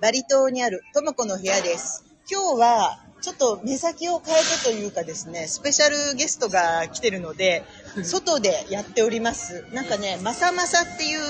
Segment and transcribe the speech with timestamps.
[0.00, 2.04] バリ島にあるともこの部屋です。
[2.30, 7.64] 今日は、ちょっと目先を変えてというかですね、スペシャルゲストが来てるので、
[8.02, 9.66] 外でやっております。
[9.74, 11.20] なんかね、まさまさっていう、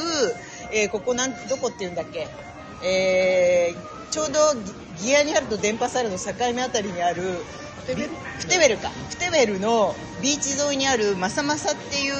[0.72, 2.28] えーここなん、どこっていうんだっけ、
[2.84, 4.40] えーちょうど
[4.98, 7.22] ギギアニアルと電波サルの境目あたりにある、
[7.86, 8.90] プテウェルか。
[9.10, 12.14] プテウェルのビーチ沿いにあるまさまさっていう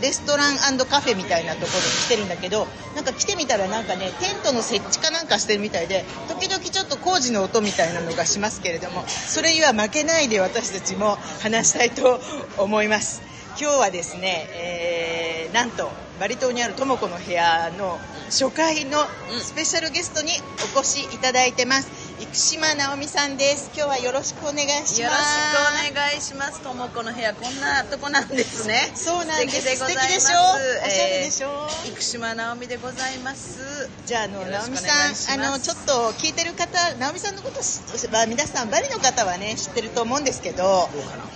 [0.00, 0.56] レストラン
[0.88, 12.20] カフェみたいなところに来てるんだけど、なんか来てみたらなんかね、テントの設置かなんかしてるみたいで、時々ちょっと工事の音みたいなのがしますけれども、それには負けないで私たちも話したいと
[12.58, 13.22] 思います。
[13.60, 18.98] 今日はですね、えー、なんとバリ島にあるともこの部屋の初回の
[19.40, 20.30] スペシャルゲストに
[20.76, 21.97] お越しいただいてます。
[22.20, 23.70] 生島直美さんです。
[23.74, 25.00] 今日はよろしくお願いします。
[25.02, 26.60] よろしくお願いします。
[26.60, 28.90] ともこの部屋、こんなとこなんですね。
[28.94, 29.76] そうなんです。
[29.76, 30.38] 素敵でしょ？
[30.84, 33.88] おしゃれでしょ、えー生島直美でございます。
[34.06, 40.88] じゃあ、あの、直美さん、あの、ちょっと聞いてる方、直美さんのことし、まあ、皆さん、バリの方はね、知ってると思うんですけど、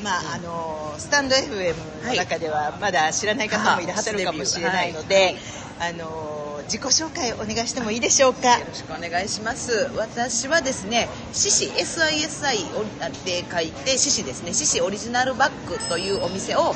[0.03, 1.75] まあ、あの、スタンド FM
[2.09, 5.37] の中では、まだ知らない方もいらっしゃるかもしれないので、
[5.79, 6.42] あの、
[6.73, 8.59] 自己紹介お願いしてもいいでしょうか？
[8.59, 9.91] よろしくお願いします。
[9.95, 14.55] 私はですね、シシ SISI をって書いてシシですね。
[14.55, 16.75] シシオリジナルバッグというお店を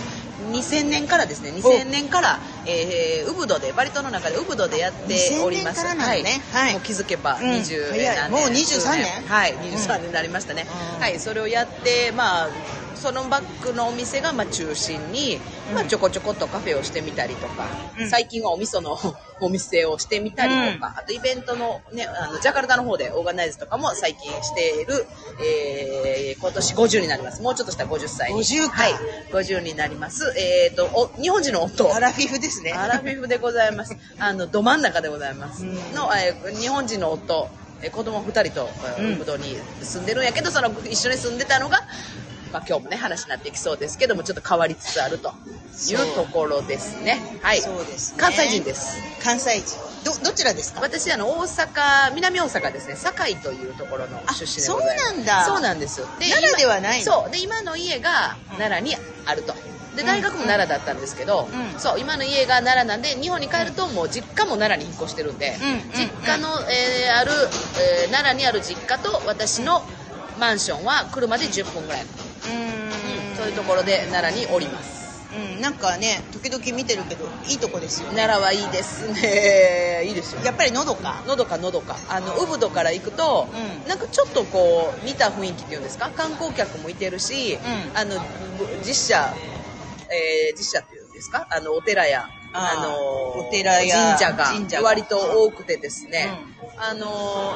[0.52, 5.80] 2000年からですね、2000年から、えー、ウブドで、バリ島の中でウブドでやっております。
[5.80, 9.22] 2000年からなのねはいもう気づけばうん20早い何もう23年？
[9.26, 10.66] はい、23年になりましたね。
[10.96, 12.48] うんはい、それをやって、まあ、
[13.06, 15.38] そのバッグのお店がまあ中心に、
[15.72, 17.68] まあ、うんちょこちょこっとカフェをしてみたりとか、
[18.00, 18.98] うん最近はお味噌の
[19.40, 25.06] お店をしてみたりとか、あとイベントのね、あの、ジャカルタの方でオーガナイズとかも最近している、
[25.40, 27.42] えー、今年50になります。
[27.42, 28.40] もうちょっとしたら50歳に。
[28.42, 28.94] 50かはい。
[29.32, 30.34] 50になります。
[30.36, 31.94] えーと、お、日本人の夫。
[31.94, 32.72] アラフィフですね。
[32.72, 33.96] アラフィフでございます。
[34.18, 35.62] あの、ど真ん中でございます。
[35.62, 37.48] うんの、えー日本人の夫、
[37.82, 38.68] えー子供二人と、
[38.98, 41.82] えーうんウブドに住んでるんやけど、その、一緒に住んでたのが、
[42.52, 45.32] まあ今日もね、話になっていきそうですけども、ちょっと変わりつつあると
[45.90, 47.20] いうところですね。
[47.42, 47.60] はい。
[47.60, 48.98] そうですね関西人です。
[49.22, 49.76] 関西人。
[50.04, 50.80] ど、どちらですか？
[50.80, 55.02] 私、あの、大阪、南大阪ですね、堺というところの出身でございます。
[55.02, 56.00] あそうなんだそうなんです。
[56.20, 57.04] で奈良今ではないの？
[57.04, 57.30] そう。
[57.30, 58.94] で、今の家が奈良に
[59.26, 59.54] あると。
[59.96, 67.32] で、大学も奈良だったんですけど、うんそう、今の家が奈良なんで、日本に帰るともう実家も奈良に引っ越してるんで、うん実家の、えーある、
[68.02, 69.82] えー奈良にある実家と私の
[70.38, 72.02] マンションは車で10分ぐらい。
[72.02, 72.06] う
[73.36, 74.96] そういうところで奈良におります。
[75.36, 78.16] うん、なんかね、時々見てるけど、いいとこですよね。
[78.16, 80.04] 奈良はいいですね。
[80.08, 80.40] いいですよ。
[80.44, 81.22] やっぱりのどか？
[81.26, 86.10] のどかのどかあのウブドから行くと、うんなんかちょっとこう似た雰囲気っていうんですか？
[86.16, 88.14] 観光客もいてるし、うんあの
[88.58, 89.34] ぶ実写、
[90.10, 91.46] えー実写っていうんですか？
[91.50, 96.30] あのお寺やあーのお寺や神社が割と多くてですね、
[96.78, 97.54] あの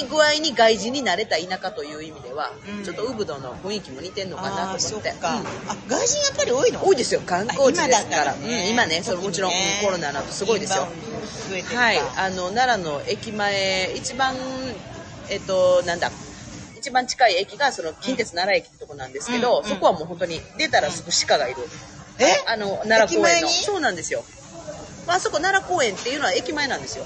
[0.00, 2.84] いい具合に外人になれた田舎という意味では、うん。
[2.84, 5.10] ちょっとウブドの雰囲気も似てんのかなと思って。
[5.10, 5.16] うん。
[5.26, 5.42] あ、
[5.88, 6.84] 外人やっぱり多いの？
[6.84, 8.32] 多いですよ観光地ですから。
[8.32, 8.36] あ
[8.68, 9.02] 今だからね。
[9.02, 9.52] それもちろん
[9.84, 10.88] コロナの後すごいですよ。
[11.74, 14.34] はい、あの奈良の駅前一番
[15.28, 16.10] えっとなんだ
[16.76, 19.64] 一番近い駅がその近鉄奈良駅ってとこなんですけど、うん。
[19.64, 21.58] そこはもう本当に出たらすぐ鹿がいる、
[22.22, 22.44] え？
[22.46, 23.42] あの奈良公園の。
[23.42, 23.48] 駅前に？
[23.48, 24.24] そうなんですよ。
[25.06, 27.04] まああそこ奈良公園っていうのは駅前なんですよ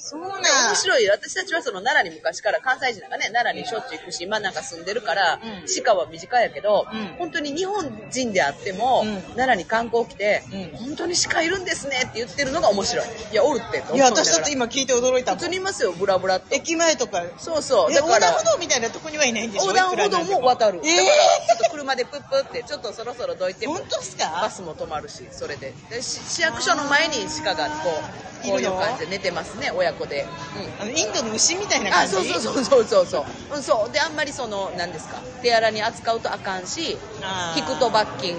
[0.00, 0.42] そうなん。
[0.42, 3.26] で面白い私たちはその奈良に昔から関西人なんかね。
[3.32, 5.84] 奈良にしょっちゅう行くし今なんか住んでるから、うん。
[5.84, 7.06] 鹿は身近やけど、うん。
[7.18, 9.22] 本当に日本人であっても、うん。
[9.36, 10.78] 奈良に観光来て、うん。
[10.78, 13.06] 本当に鹿いるんですねって言ってるのが面白い。
[13.30, 15.38] いやおるっていや、私だって今聞いて驚いたもん。
[15.38, 15.50] 普通。
[15.50, 17.92] にいますよブラブラって駅前とか、そうそう。
[17.92, 24.30] え、だから横断歩道みたいなとこにはいないんでしょ横断歩道も渡る、えだからちょっと車でプップってちょっとそろそろどいても本当ですか？
[24.42, 25.74] バスも止まるしそれで。
[25.90, 27.90] でし市役所の前に鹿がこ
[28.44, 30.26] うこういう感じで寝てますね親子で、
[30.78, 30.82] うん。
[30.82, 32.14] あのインドの牛みたいなあ感じ？
[32.14, 33.18] そうそうそうそうそうそ
[33.52, 33.56] う。
[33.56, 33.92] うんそう。
[33.92, 35.22] であんまりその何ですか。
[35.42, 36.98] 手荒に扱うとあかんし
[37.56, 38.36] 引くと罰金。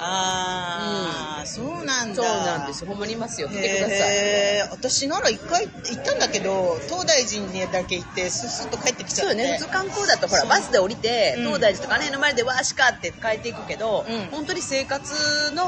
[0.00, 2.22] ああ、そうなんだ。
[2.22, 2.86] そうなんです。
[2.86, 3.48] ほんまにいますよ。
[3.48, 4.68] 来てください。
[4.70, 9.34] 私なら一回行ったんだけど、東大寺にだけ行って、スッスッと帰ってきちゃって。
[9.34, 9.58] そうよね。
[9.58, 11.44] 普通観光だとほらバスで降りて、うん。
[11.46, 14.26] 東大寺とかあの辺の前でわーしかって帰っていくけど、うん。
[14.30, 15.12] 本当に生活
[15.50, 15.64] の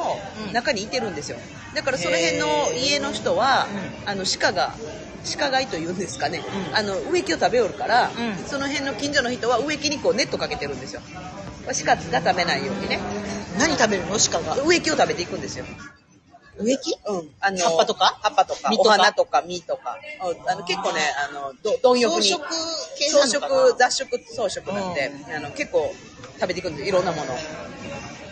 [0.47, 0.53] うん。
[0.53, 1.39] 中にいてるんですよ
[1.75, 3.67] だからその辺の家の人は、
[4.07, 4.75] あの鹿が
[5.39, 6.77] 鹿飼いというんですかね、うん。
[6.77, 8.37] あの植木を食べよるから、うん。
[8.45, 11.01] その辺の近所の人は植木にこうネットかけてるんですよ。
[11.67, 12.99] 鹿が食べないようにね。
[13.59, 14.17] 何食べるの？
[14.19, 14.57] 鹿が。
[14.65, 15.65] 植木を食べていくんですよ。
[16.59, 16.97] 植木？
[17.07, 18.19] うん、あの葉っぱとか？
[18.23, 19.99] 葉っぱとかお花とか実とか。
[20.25, 21.01] うんあの結構ね
[21.31, 22.21] あのど貪欲に。
[22.21, 22.49] 草食
[22.99, 23.55] 系草なのかな？
[23.71, 25.95] 食雑食草食なんで、あの結構
[26.41, 27.37] 食べていくんですいろんなものを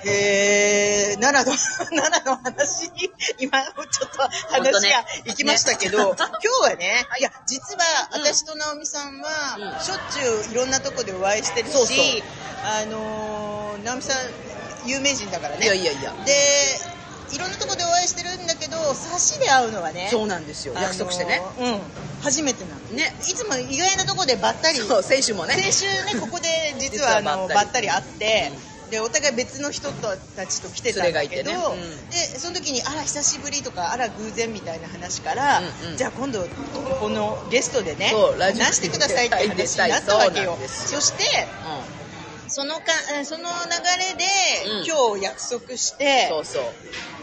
[0.04, 1.58] えー、奈良の、
[1.90, 11.96] 奈良の話に、今、ちょっと話が行きましたけど、今日はね、 いや、実は、私と直美さんは、しょっちゅういろんなとこでお会いしてるし、そうそう
[12.64, 14.16] あのー、直美さん、
[14.86, 15.64] 有名人だからね。
[15.64, 16.12] いやいやいや。
[16.24, 16.34] で、
[17.32, 20.74] いろんなとこでお会いしてるんだけど、差しで会うのはね、そうなんですよ。
[20.74, 21.42] 約束してね。
[21.42, 21.80] あのーうん、
[22.22, 22.80] 初めてなの。
[22.96, 23.14] ね。
[23.20, 25.54] いつも意外なとこでばったり、そう、先週もね。
[25.54, 28.52] 先週ね、ここで実はあの実はばったりばったり会って、
[28.90, 31.56] で、お互い別の人たちと来てたんだけど、ね。
[31.56, 32.10] うん。
[32.10, 35.96] で、その時に、あら、久しぶりとか、あら、偶然みたいな話から、うんうん。
[35.96, 36.46] じゃあ今度、
[37.00, 40.44] このゲストでね話してくださいって話になったわけよ。
[40.44, 40.68] そうなんで。
[40.68, 41.00] すよ
[42.48, 42.82] そのか、
[43.18, 43.50] えその流
[44.10, 44.24] れで、
[44.80, 46.62] うん今日約束して、そうそう。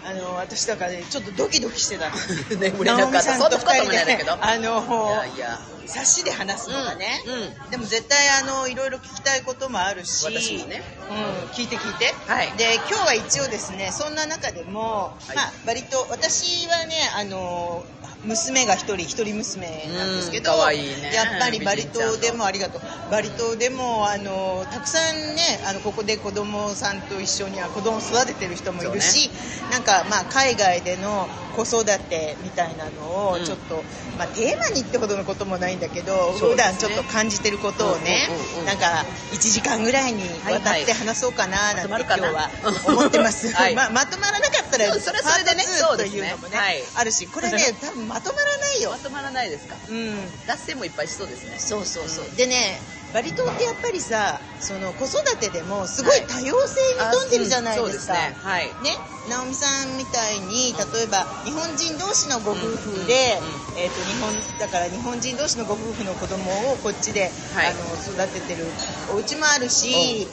[0.05, 2.15] あの、私だからね、ちょっとドキドキしてたの。
[2.59, 3.21] 眠れなかった。
[3.21, 4.37] そんなこともないんだけど。
[4.39, 5.59] あの、いやいや。
[5.87, 17.85] 差しで話すのがね、うんうんでも絶対あのいろいろ聞きたいこともあるし私もねうん、聞いて聞いて、はいで今日は一応ですねそんな中でも、はいまあ割と私はねあの
[18.25, 21.11] 娘が一人一人娘なんですけど、うん可愛いね。
[21.13, 22.81] やっぱりバリ島でもありがとう。
[23.11, 29.29] バリ島でもあのたくさんねあのここで子供さんと一緒には子供を育ててる人もいるし、
[29.71, 33.83] なんかまあ海外での子育てみたいなのをうんちょっと、
[34.17, 36.39] まあ、テーマにってほどのこともないんだけど、ね。
[36.39, 42.49] 普段ちょっと感じてることをね、うんうんうんなんか1時間ぐらいにわたって話そうかななんて今日は
[42.87, 43.75] 思ってます、はい。
[43.77, 46.57] ままとまらなかったらそれはそれでねパート2そうですねというのもね。
[46.57, 46.83] はい。
[46.95, 47.75] あるしこれね。
[47.81, 48.91] 多分まとまらないよ。
[48.91, 49.75] ま、とまらないですか？
[49.89, 50.15] うん、
[50.47, 51.59] 脱線もいっぱいしそうですね。
[51.59, 52.79] そうそうそう、でね
[53.13, 58.49] バリ島ってやっぱりさその子育てでもすごい多様性に富んでるじゃないですか、あうんそうですね。
[58.49, 58.65] はい。
[58.83, 58.97] ね、
[59.29, 63.35] 直美さんみたいに例えば日本人同士のご夫婦で、
[63.75, 67.67] えー、と日本だから日本人同士のご夫婦の子供をこっちで、はい。
[67.67, 68.65] あの育ててる
[69.11, 70.27] お家もあるし、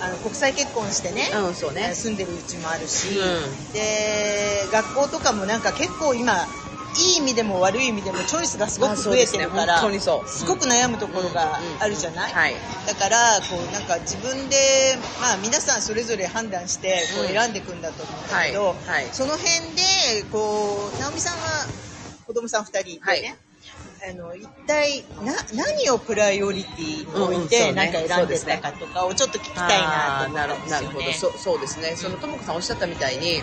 [0.00, 1.94] あの国際結婚してね、うん、ね。
[1.94, 6.46] 住んでる家もあるし、うで学校とかもなんか結構今
[6.96, 10.00] いい意味でも悪い意味でもチョイスがすごく増えてるからすね。
[10.26, 12.54] すごく悩むところがあるじゃない、うんはい。
[12.86, 14.56] だからこうなんか自分で
[15.20, 18.76] まあ皆さんそれぞれ判断してこううん選んでいくんだと思うんだけど、はい。
[18.86, 19.06] はい。
[19.12, 19.82] その辺で
[20.30, 21.66] こう直美さんは
[22.26, 23.36] 子供さん2人いてね、はい
[24.06, 30.98] あの一体な何をプライオリティ置いうんうんて何か選んでったかとかをちょっと聞きたいなと思ったんですよなるなるほど。
[31.00, 31.12] ね。
[31.14, 31.96] そうそうですね。
[31.96, 33.42] そのともこさんおっしゃったみたいに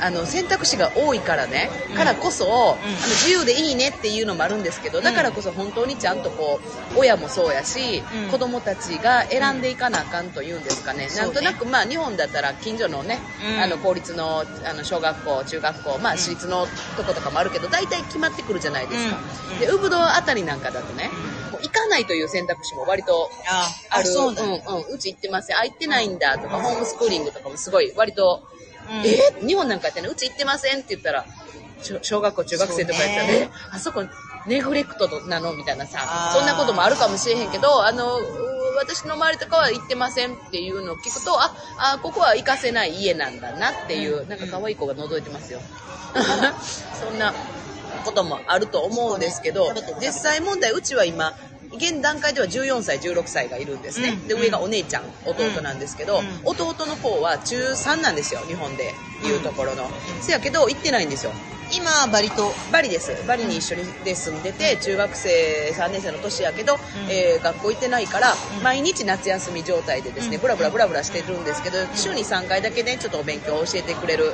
[0.00, 1.96] あの選択肢が多いからね、うん。
[1.96, 6.60] からこそ、あの自由でいいねっていうのもあるんですけどだからこそ本当にちゃんとこ
[6.94, 8.30] う親もそうやし、うん。
[8.30, 11.16] 子供たちが選んでいかなあかんというんですかね、うん。
[11.16, 13.62] なんとなくまあ日本だったら近所のね、うん。
[13.62, 16.66] あの公立のあの小学校中学校まあ私立の
[16.96, 19.18] とことかもあるけど大体決まってくるじゃないですか、
[19.50, 19.54] うん。
[19.54, 19.58] うん。
[19.60, 21.10] でウブドあたりなんかだとね、
[21.62, 24.06] 行かないという選択肢も割とあある。
[24.06, 28.42] そうなんだ、うんうん、うち行ってませんあ行ってないんだとかホームスクーリングとかもすごい割と、
[28.90, 29.06] うん。
[29.06, 31.26] え日本なんかやってねうち行ってませんって言ったら
[31.82, 33.32] 小小学校中学生とかやったら、ね。
[33.42, 34.04] えあそこ
[34.46, 35.52] ネグレクトなの？
[35.52, 38.22] みたいなさそんなこともあるかもしれへんけどあのう
[38.78, 44.28] 私の周りとかは行ってませんっていうのを聞くとああここは行かせない家なんだなっていう、うん。
[44.28, 45.60] なんか可愛い子が覗いてますよ。
[46.98, 47.34] そんな
[48.04, 51.32] こともあると思うんですけど実際問題うちは今
[51.72, 58.94] 現段階では14歳16歳がいるんですね、うんで上がお姉ちゃん弟なんですけど、うん弟の方は中3なんですよ日本で
[59.24, 59.88] いうところの、
[60.20, 61.32] せやけど行ってないんですよ。
[61.70, 62.50] 今バリ島。
[62.72, 63.12] バリです。
[63.26, 66.76] バリに一緒にで住んでて中学生3年生の年やけど、
[67.10, 68.62] えー学校行ってないから、うん。
[68.62, 70.42] 毎日夏休み状態でですね、うん。
[70.42, 74.32] ブラブラブラブラしてるんですけど週に3回だけねちょっとお勉強を教えてくれる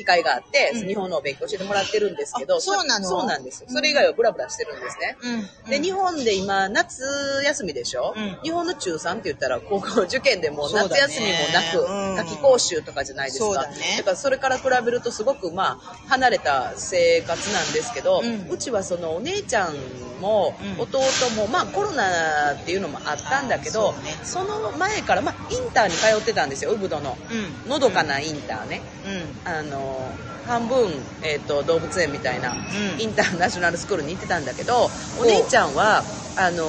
[0.00, 0.88] 機会があって、うん。
[0.88, 3.08] 日本のお勉強教えてもらってるんですけどあそうなの？
[3.08, 5.16] そうなんですそれ以外はブラブラしてるんですね、
[5.66, 5.70] うん。
[5.70, 7.02] で日本で今夏
[7.44, 8.38] 休みでしょ、うん。
[8.42, 12.16] 日本の中3って言ったら高校受験でも夏休みもなく、うん。
[12.16, 13.44] 夏季講習とかじゃないですか。
[13.44, 14.02] そうだね。
[14.04, 19.74] からそれから比べるとすごくまあ離れた生活なんですけど、ううんちはそのお姉ちゃん
[20.20, 20.80] もうん。
[20.80, 21.00] 弟
[21.36, 27.16] もまあコロナっていうのもあったんだけどあその前からまあインターに通ってたんですよウブドの。
[27.64, 27.70] うん。
[27.70, 28.82] のどかなインターね。
[29.44, 29.50] うん。
[29.50, 30.39] あの哦。
[30.46, 30.90] 半分、
[31.22, 32.56] えー、と動物園みたいな、ん。
[33.00, 35.24] インターナショナルスクールに行ってたんだけどお。
[35.24, 36.02] 姉ちゃんは
[36.36, 36.64] あの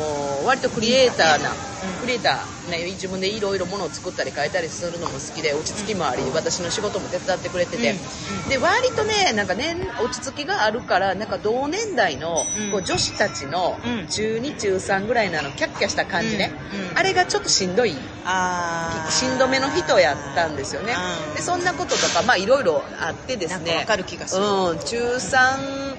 [0.45, 1.55] 割とクリエイターな、うん。
[2.01, 8.49] クリエイター、ね、自分でいろいろものを作ったり変えたりするのも好きで落ち着きもあり、私の仕事も手伝ってくれてて、うん。
[8.49, 12.71] で割とねなんかね落ち着きがあるからなんか同年代の、うん。
[12.71, 14.07] こう女子たちのうん。
[14.07, 16.89] 中2中3ぐらいなのキャッキャした感じね、うん。
[16.91, 16.97] うん。
[16.97, 20.93] あれがちょっとしんどいしんどめの人やったんですよね。
[21.29, 21.35] うん。
[21.35, 24.43] でそんなこととかまあいろいろあってですねなんかわかる気がする。
[24.43, 25.97] うん、中3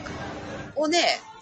[0.77, 0.99] をね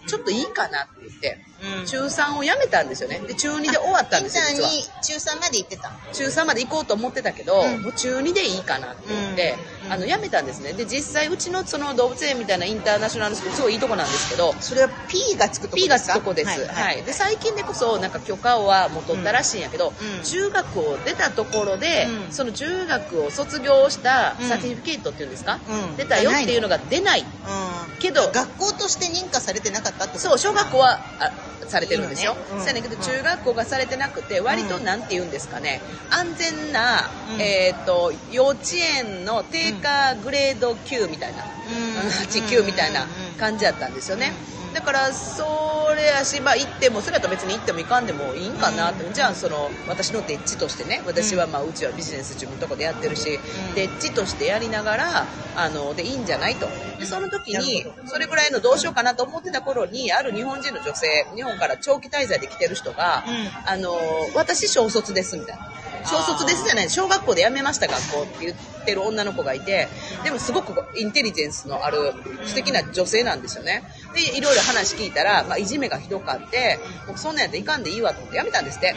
[0.07, 1.37] ちょっといいかなって言って、
[1.79, 3.19] うん中3を辞めたんですよね。
[3.19, 4.69] で、中2で終わったんですよ、実は。
[4.69, 5.91] に中3まで行ってた。
[6.13, 10.73] 中3まで行こうと思ってたけど、うんもう中2でいいかなって言って、うんあの、辞めたんですね。
[10.73, 16.65] で、実際、うちのその動物園みたいなインターナショナルスクール、すごいいいとこなんですけど、それは P がつくとこ P がつですかくとこです。
[16.65, 27.21] はい、で、最近でこそ、なんか許可はもう取ったらしいんやけど、うん中学を出たところで、うんその中学を卒業したうんサティフィケートっていうんですか、うん出たよっていうのが出ない。
[27.21, 27.99] うん。
[27.99, 31.31] けど学校として認可されてなかったってことそう、小学校は、あ
[31.71, 32.35] されてるんですよ。
[32.47, 33.01] そうやねんけど、うん。
[33.01, 37.41] 中学校がされてなくて、割とうんなんて言うんですかね、安全な、うん。
[37.41, 42.09] えっ、と、幼稚園の低下グレード級みたいな、うん。
[42.09, 44.33] 8、9みたいな感じだったんですよね。
[44.71, 49.13] うんだから、それやし、まあ行っても、それだと別に行っても行かんでもいいんかなって、うん。
[49.13, 56.67] じゃあ、その、私のデッチとしてね、私はまあ、うちはビジネス自分のとこでやってるし、うんデッチとしてやりながら、あの、で、いいんじゃないと。
[56.99, 63.69] で、その時にそれぐらいのどうしようかなと思ってた頃に、ある日本人の女性、日本から長期滞在で来てる人が、うん。
[63.69, 63.93] あの、
[64.35, 65.71] 私小卒です、みたいな。
[66.05, 68.55] 小卒ですじゃない、小学校で辞めました、学校って言っ
[68.85, 69.87] てる女の子がいて、
[70.23, 72.13] でもすごくインテリジェンスのある
[72.45, 73.83] 素敵な女性なんですよね。
[74.13, 78.95] で、いろいろ話聞いたら、まあ、いじめがひどかって、僕そんなんやったらいかんでいいわと思って辞めたんですって。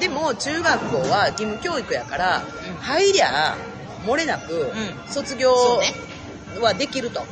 [0.00, 3.56] でも、中学校は義務教育やから、うん入りゃ、
[4.04, 4.72] 漏れなくん、
[5.08, 5.54] 卒業
[6.60, 7.24] はできると。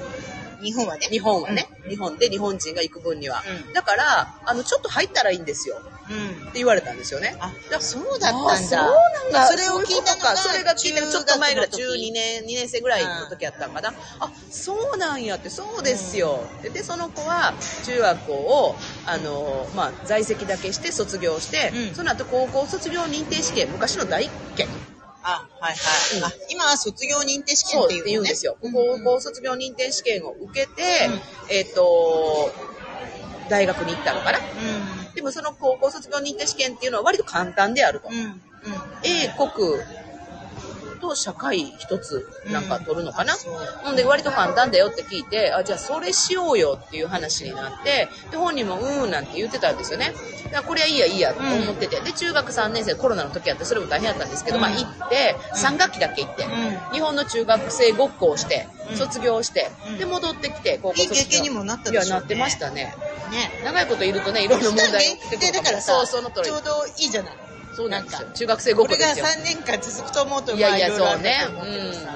[0.60, 1.06] 日本はね。
[1.10, 3.42] 日本はね、日本で日本人が行く分には。
[3.66, 5.80] うんだから、あの、ちょっと入ったらいいんですよ。
[6.10, 6.48] うん。
[6.48, 7.36] って言われたんですよね。
[7.40, 8.52] あだ、そうだったんだ。
[8.52, 9.46] あそうなんだ。
[9.46, 13.94] それを聞いたのがそれが聞いたのちょっと前ぐらい、中中学の時2年、2年生ぐらいの時やったんかな。
[14.18, 16.40] あ、そうなんやって、そうですよ。
[16.62, 18.76] でで、その子は中学校を、
[19.06, 24.68] あの、まあ、在籍だけして卒業して、うんその後高校卒業認定試験、昔の第一件。
[25.22, 26.18] あ、はいはい。
[26.18, 28.56] うんあ、今は卒業認定試験っていう言うんですよ。
[28.62, 31.20] うん高校卒業認定試験を受けて、うん
[31.54, 32.52] えっ、と、
[33.48, 34.38] 大学に行ったのかな。
[34.38, 34.42] う
[35.14, 38.08] でもその高校卒業認定試験っていうのは割と簡単であると。
[38.08, 38.12] ん。
[38.12, 38.22] うん。
[38.22, 38.34] うん。
[39.02, 39.50] 英国
[41.10, 50.12] と社会一つなんか取るのかな、うんんで割と簡単だよって聞いて、あ、じゃあそれしようよっていう話になって、で、本人もうーんなんて言ってたんですよね。
[50.44, 54.62] だからこれはいいやいいやと思ってて、で、中学3年生コロナの時やってそれも大変やったんですけど、うん。
[54.62, 56.92] まあ行って、3学期だけ行って、うん。
[56.92, 58.96] 日本の中学生ごっこをして、うん。
[58.96, 59.98] 卒業して、うん。
[59.98, 62.06] で、戻ってきて、高校いい卒業経験にもなったでしょうね。
[62.06, 62.96] いや、なってましたね。
[63.30, 63.50] ね。
[63.64, 66.58] 長いこといるとね、いろいろ問題起きてくで、るだからさ、そう、その通りちょ。
[66.58, 67.49] うどいいじゃない。
[67.72, 68.28] そうなんですよ。
[68.34, 69.26] 中学生ごっこれがこですよ。
[69.26, 71.38] 3年間続くと思うと、いやいや、そうね。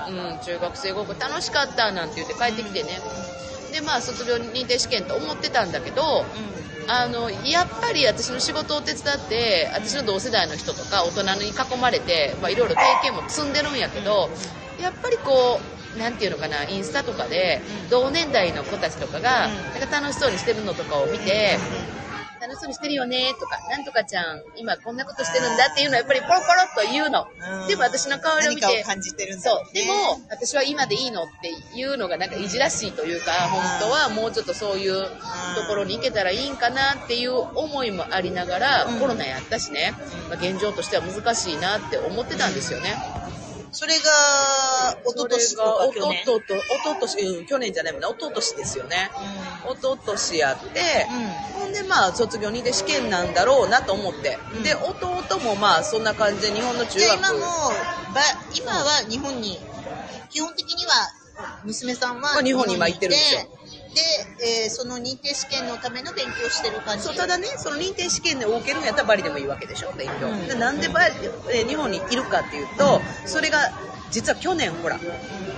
[0.08, 3.00] うん、うん、中学生ごっこ楽しかったなんて言って帰ってきてね。
[3.72, 6.24] で、まあ、卒業認定試験と思ってたんだけど、
[6.86, 14.30] あの、やっぱり私の仕事を手伝って、私の同世代の人とか大人に囲まれて、まあ、いろいろ経験も積んでるんやけど、
[14.80, 15.60] やっぱりこ
[15.96, 21.56] う、なんていうのかな、インスタとかで、同年代の子たちとかが、うんなんか楽しそうにしてるのとかを見て、
[22.00, 22.03] う
[22.44, 27.26] 楽しそうにしてるよねとか、なんとかちゃん、今こんなことしてるんだっていうのはやっぱりポロポロっと言うの。
[27.64, 27.68] ん。
[27.68, 29.74] でも私の顔色を見て何かを感じてるんだそう。
[29.74, 39.00] でも、私は今でいいのっていうのがなんかいじらしいというか、本当はもうちょっとそういうところに行けたらいいんかなっていう思いもありながら、うん。
[39.00, 39.94] コロナやったしね、
[40.28, 42.94] まあ、現状としては難しいなって思ってたんですよね。
[43.74, 46.22] それが、一昨年とかそれが去年。
[46.22, 46.54] おととと、
[46.90, 49.10] おととし、うん、去年じゃないもんね、おととしですよね。
[49.66, 50.80] おととしやって、
[51.56, 54.62] うほんでまあ卒業にで試験なんだろうなと思って、うん。
[54.62, 56.98] で弟もまあそんな感じで日本の中学。
[56.98, 58.20] じゃあ今も、ば
[58.54, 59.58] 今は日本に、
[60.30, 60.92] 基本的には
[61.64, 63.40] 娘さんはまあ日本に今行ってるんですよ
[63.94, 64.00] で、
[64.64, 67.04] えーその認定試験のための勉強してる感じ。
[67.04, 71.14] そうただねその認定試験で受けるんやったらバリでもいいわけでしょ勉強、うんでなんでバリ、
[71.52, 73.58] えー日本にいるかっていうとそれが
[74.10, 74.98] 実は去年ほら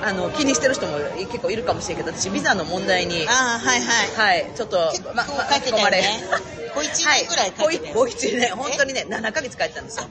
[0.03, 4.43] あの気にしてる人も結構いるかもしれんけど私ビザの問題にああ、はいはい。
[4.43, 6.03] はいちょっと結構ま書いてたよね。
[6.75, 10.07] 小一年ぐらい書いてたよ小一年本当にね7ヶ月帰ったんですよ。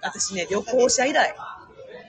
[0.00, 1.34] 私ね旅行者以来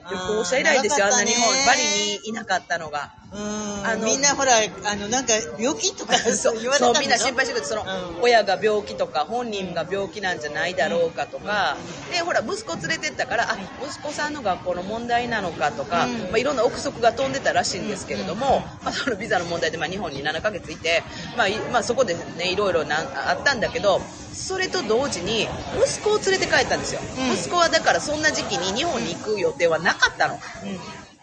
[0.09, 3.11] 旅行者以来ですよあんな日本バリにいなかったのが。
[3.37, 4.53] あのみんなほら、
[4.85, 8.21] あの、なんか、病気とかそう言われたそうみんな心配してくれてその、うん。
[8.21, 11.75] 親が病気とか本人が病気なんじゃないだろうかとか、
[12.09, 16.19] でほら息子連れてったからあ息子さんの学校の問題なのかとか、うん。
[16.23, 18.85] まあ、いろんな憶測が飛んでたらしいんですけれども、うん。
[18.85, 21.03] まあ、そのビザの問題で、まあ、日本に7ヶ月いて、
[21.35, 23.99] まあいまあ、そこでねいろいろなんあったんだけど
[24.35, 27.33] それと同時に息子を連れて帰ったんですよ、うん。
[27.33, 30.39] 息子はだからそんな時期に日本に行く予定はなかったの。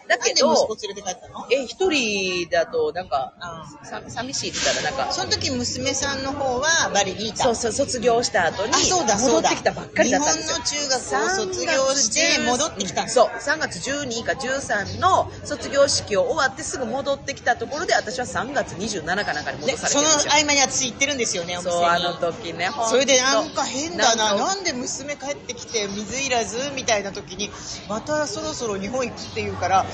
[0.03, 1.47] うんだけどなんで息子連れて帰ったの？
[1.51, 7.43] え、一人だと、なんか、あさ寂しいって言ったら、なんか、その時娘さんの方はバリにいた。
[7.43, 9.47] そうそう、卒業した後にあ、そうだ、そ戻。
[9.47, 10.55] ってきたばっかりだったんですよ。
[10.55, 20.31] 日本の中学を卒業して戻ってきたんですそう、3月12か13の卒業式を終わってすぐ戻ってきたところで、私は3月27かなんかに戻されてるんですよ。
[20.33, 21.75] 合間に私行ってるんですよね、お店に。
[21.75, 26.71] そう、あの時ね、それでなんか変だな、なんで娘帰ってきて水いらず？
[26.75, 27.49] みたいな時に、
[27.87, 29.89] またそろそろ日本行くっていうから、な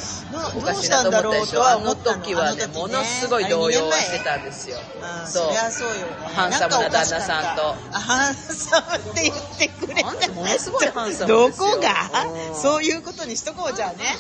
[0.56, 2.56] おどうしかしいなとたんだろうとは思ったでしょあの。
[2.56, 4.77] 時はね、あの時ものすごい動揺はしてたんですよ。
[5.25, 6.13] そそうそうよね。
[6.36, 10.32] ハンサムな旦那さんとあ、ハンサムって言ってくれた。
[10.34, 12.24] ものすごいハンサムどこが？
[12.51, 14.15] うんそういうことにしとこうじゃあね。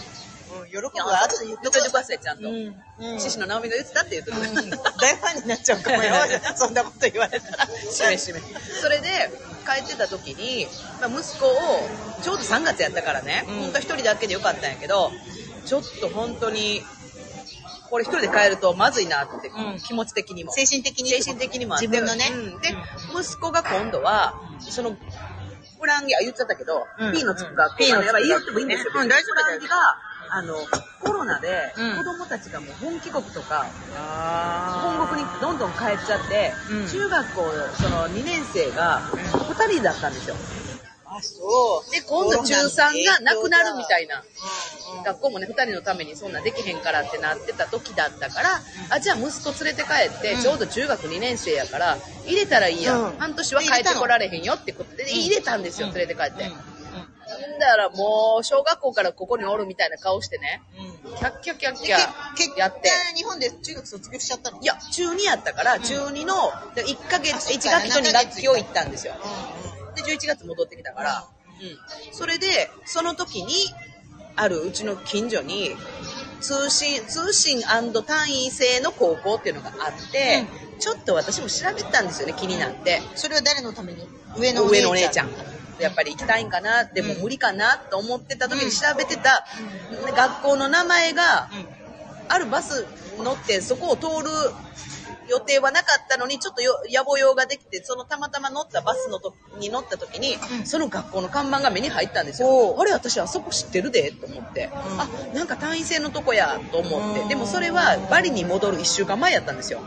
[0.61, 1.23] うん、喜ぶわ。
[1.23, 2.49] 後で言ってどこでください、ちゃんと。
[2.49, 2.75] うん。
[2.99, 3.19] うん。
[3.19, 4.51] 獅子の直美が言ってたって言ってくれる。
[4.51, 4.69] うん
[4.99, 6.13] 大ファンになっちゃうかもよ。
[6.55, 7.67] そんなこと言われたら。
[7.67, 8.39] しめしめ。
[8.81, 9.07] それで、
[9.65, 10.67] 帰ってた時に、
[10.99, 11.51] まあ、息子を、
[12.23, 15.11] ちょうど3月やったからね、うん本当は一人だけでよかったんやけど、
[15.69, 16.81] ちょっと本当に、
[17.91, 20.51] これ一人で帰るとまずいなって、うん気持ち的にも。
[20.51, 21.11] 精神的に。
[21.11, 21.87] 精神的にもあって。
[21.87, 22.25] 自分のね。
[22.33, 22.75] うんで、
[23.13, 24.97] 息子が今度は、その、
[25.79, 28.93] フランギ、あ、言っちゃったけど、うん P のつくが、うん P のやっぱ言ってもいいんですよ。
[28.95, 29.75] うん大丈夫だよフランギが、
[30.31, 30.55] あの、
[31.03, 37.41] コロナで、うん子供たちがもう本帰国とか、あ本国にどんどん帰っちゃって、うん中学校
[37.81, 40.35] その2年生が2人だったんですよ。
[41.19, 41.91] あ、そう。
[41.91, 44.23] で、今度中3がなくなるみたいな。
[45.05, 53.03] 学校もね、2人のためにそんなできへんからってなってた時だったから、あ、じゃあ息子連れて帰って、うんちょうど中学2年生やから、入れたらいいやん。
[53.03, 55.81] うん半年は帰ってこられへんよってことで、入れたんです。
[55.81, 56.43] よ、うん連れて帰って。
[56.43, 56.79] うん
[57.59, 60.83] だからもう、小学校からここにおるみたいな顔してね、う
[61.13, 62.89] んキャッキャキャッでキャやって。
[62.89, 66.33] 果日本で中学卒業しちゃったのいや、中2やったから、中2の
[66.75, 69.13] 1ヶ月、1学期と2学期を行ったんですよ。
[70.01, 71.27] で、11月戻ってきたから、
[71.61, 72.13] うん。
[72.13, 73.53] それで、その時に、
[74.35, 75.75] あるうちの近所に、
[76.39, 80.45] 通信、通信単位制の高校っていうのがあって、
[80.79, 83.01] ちょっと私も調べたんですよね、気になって。
[83.15, 84.07] それは誰のために？
[84.37, 85.31] 上の上のお姉ちゃんん。。
[85.79, 89.45] やっぱり行きたいんかな、でも無理かなと思ってた時に調べてた
[90.15, 91.49] 学校の名前が、
[92.29, 92.85] あるバス
[93.17, 94.29] 乗ってそこを通る
[95.29, 100.65] 予定はなかったのに、ちょっとよ野暮用ができて、そのたまたま乗ったバスのとに乗った時に、うん。
[100.65, 102.41] その学校の看板が目に入ったんです。
[102.41, 102.75] よ。
[102.79, 107.27] あれ、私あそこ知ってるでと思って、あ、なんか単位制のとこやと思って、うん。
[107.27, 109.81] でもそれはバリに戻る1週間前やったんですよ。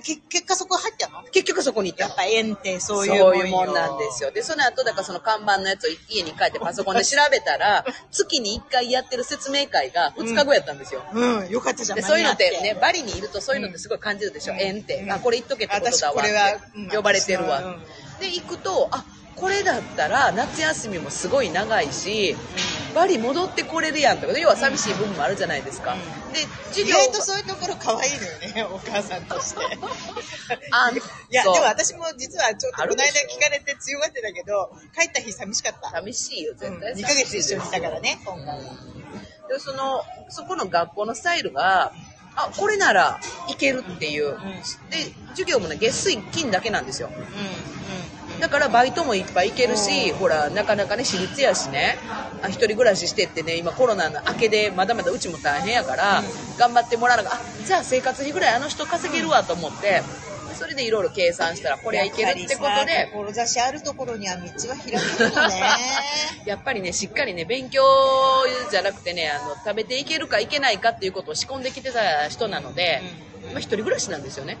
[0.00, 1.22] 結果そこ入ったの？
[1.24, 3.30] 結局そこに行ったのやっぱ縁ってそういうも
[3.62, 4.30] んよなんですよ。
[4.30, 11.02] で、その後、だからその看板のやつを家に帰ってパソコンで調べたら、 月に1回やってる説明会が2日後やったんですよ。
[11.12, 11.96] うん、よかったじゃん。
[11.96, 14.54] で、そういうのってね、バリにいるとそういうのってすごい感じるでしょ？
[14.54, 14.96] うん縁って。
[15.02, 16.22] うんあ、これ言っとけってことだわ。
[16.92, 17.76] 呼ばれてるわ。
[18.18, 19.04] で、行くと、あ、
[19.36, 22.36] これだったら夏休みもすごい長いし、
[22.94, 25.94] バリ戻ってこれるやんとか、要は寂しい部分もあるじゃないですか。
[25.94, 29.60] うんで、意授業外とそういうところ可愛いのよね、 お母さんとして。
[30.70, 30.90] あ
[31.30, 35.90] いや、でも私も実はちょっとこの間聞かれて強がってたけど、帰った日寂しかった。
[35.90, 36.94] 寂しいよ、絶対。
[36.94, 38.54] 2ヶ月一緒にいたからね、今回は。
[39.48, 41.92] で、その、そこの学校のスタイルが、
[42.34, 44.38] あ、これならいけるっていう。
[44.90, 47.10] で、授業もね、月水金だけなんですよ。
[47.14, 47.26] うん、うん、
[48.40, 51.96] だからバイトもいっぱい行けるし、ほら、なかなかね、私立やしね、
[52.42, 56.22] あ一人暮らししてってね、今コロナの明けでまだまだうちも大変やから、
[56.58, 60.02] 頑張ってもらうのが、あ、じゃあ生活費ぐらいあの人稼げるわと思って、
[60.58, 63.10] それでいろいろ計算したら、これはいけるってことで。
[63.34, 65.62] さ、志あるところには道は開けるのね。
[66.44, 67.82] やっぱりね、しっかりね、勉強
[68.70, 73.02] じゃなくてね、あの、食べていけるかいけないかっていうことを仕込んできてた人なので、
[73.52, 74.58] まあ一人暮らしなんですよね。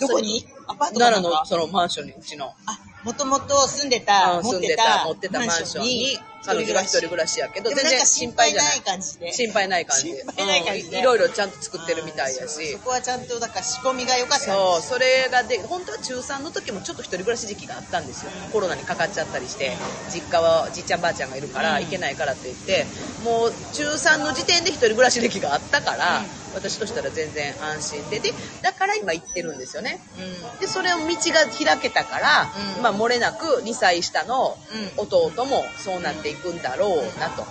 [0.00, 0.44] どこに？
[0.66, 2.54] アパートか奈良のそのマンションに、うちの。
[2.66, 9.32] あ、もともと住んでた、うん住んで持ってたた、持ってたマンションに、彼女が一人暮らしやけど、でもなんか心配ない感じで。
[9.32, 10.10] 心配ない感じ。
[10.10, 12.78] 心配ない感じでうんいろいろちゃんと作ってるみたいやしそ。
[12.80, 18.30] こはちゃんと、だから仕込みが良かったそう、それがで、本当は中3の時もちょっと一人暮らし時期があったんですよ。
[18.52, 19.72] コロナにかかっちゃったりして、
[20.12, 22.86] 実家はじいちゃんばあちゃんがいるからうん行けないからって言って、
[23.24, 26.24] もう中3の時点で一人暮らし歴があったから、
[26.54, 29.98] 私としたら全然安心で、で、だから今行ってるんですよね。
[30.18, 30.53] うん。
[30.60, 32.82] で、それを道が開けたから、うん。
[32.82, 34.56] まあ漏れなく2歳下の
[34.96, 37.42] う弟もそうなっていくんだろうなと。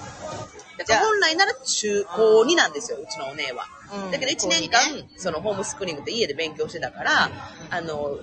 [0.78, 3.66] だじゃあから本来なら中高2なんですよ、うちのお姉は。
[3.94, 4.12] うん。
[4.12, 4.82] だけど1年間、
[5.18, 7.30] そのホームスクーリングって家で勉強してたから、
[7.70, 8.18] あの、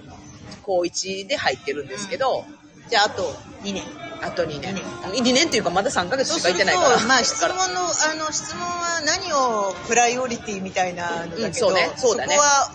[0.62, 2.44] 高1で入ってるんですけど、
[2.88, 3.22] じゃあ、あと
[3.62, 3.84] 2年。
[4.22, 4.74] あと2年。
[5.12, 11.92] 二2年っていうかまだ3ヶ月しかそうすると行ってないから。、まあ質問の、あの、質問は何をプライオリティみたいなのだけど、うんそうね。
[11.96, 12.34] そうだね。
[12.36, 12.72] こは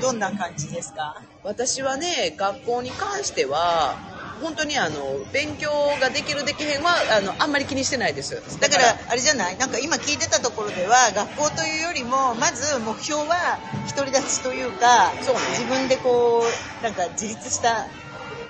[0.00, 1.20] どんな感じですか？
[1.46, 3.94] 私はね、学校に関しては、
[4.42, 4.96] 本当にあの
[5.32, 8.34] 勉強ができるできへんはあのあんまり気にしてないです。
[8.60, 9.56] だからあれじゃない？
[9.56, 13.58] なんか今聞いてたところでは学校というよりもまず目標は
[13.96, 15.40] 独り立ちというかそうね。
[15.52, 17.86] 自分でこうなんか自立した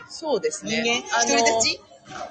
[0.08, 0.82] そうですね。
[0.82, 1.20] 人間？
[1.20, 1.80] あの独り立ち？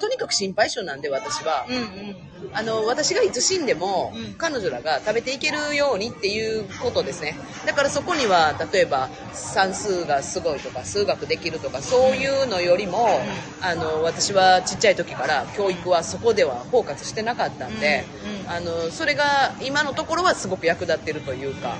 [0.00, 2.16] とにかく心配性なんで私は、うんうん。
[2.52, 4.34] あの私がいつ死んでも、うん。
[4.34, 7.36] 彼女らが食べていけるようにっていうことですね。
[7.66, 13.20] だからそこには例えば算数がすごいとか数学できるとかそういうのよりも、
[13.60, 18.50] あの私はちっちゃい時から教育はそこではフォーカスしてなかったんで、うんうん。
[18.50, 21.76] あのそれが今のところはすごく役立ってるというか、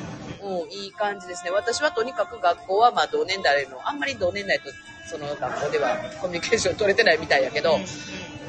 [0.47, 1.51] うん、いい感じですね。
[1.51, 4.65] 私はとにかく学校はまあ同年代のあんまり同年代と
[5.07, 7.79] その学校ではコミュニケーション取れてないみたいやけど、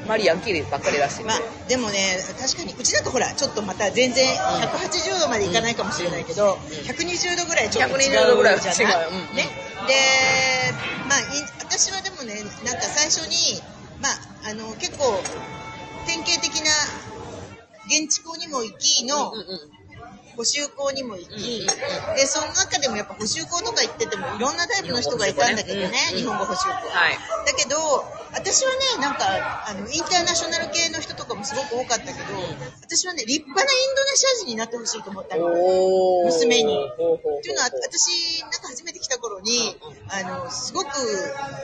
[0.06, 6.54] マリヤンキーばっかりらしいまあでもね確かにうちだとほらちょっまた全然180度までいかないかもしれないけど、
[6.86, 8.62] 120度ぐらいちょっと違うじゃない120度ぐらい違う。
[8.62, 9.46] うんね。
[9.86, 9.94] で
[11.08, 11.24] まあい
[11.60, 13.60] 私はでもねなんか最初に
[14.00, 15.22] まああの結構
[16.06, 16.70] 典型的な
[17.86, 19.77] 現地校にも行きの、うんうん
[20.38, 21.66] 補習校にも行き、
[22.14, 27.18] でその中でもやっぱ補習校とか行っててもいろんなタイプの人がいたんだけどね日日本語補習校、はい。
[27.42, 27.74] だけど
[28.30, 32.38] 私はねなんかあのインターナショナル系の人とかもすごく多かったけど
[32.82, 35.48] 私はね立派なインドネシア人になってほしいと思ったの。
[36.26, 36.70] 娘に。
[36.70, 39.74] っていうのは私なんか初めて来た頃に
[40.08, 40.88] あのすごく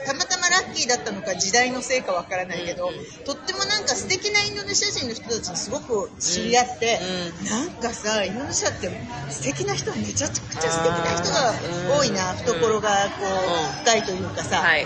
[0.05, 2.91] たまたまラッキーだったのか時代のせいかわからないけど
[3.25, 6.99] とってもなんか素敵なインドネシア人の人たちにすごく知り合って
[7.41, 8.89] うなんかさインドネシアって
[9.29, 14.61] 素敵な人めちゃくちゃ素敵な人が多いなうん懐がこう深いというかさ。
[14.61, 14.85] はい。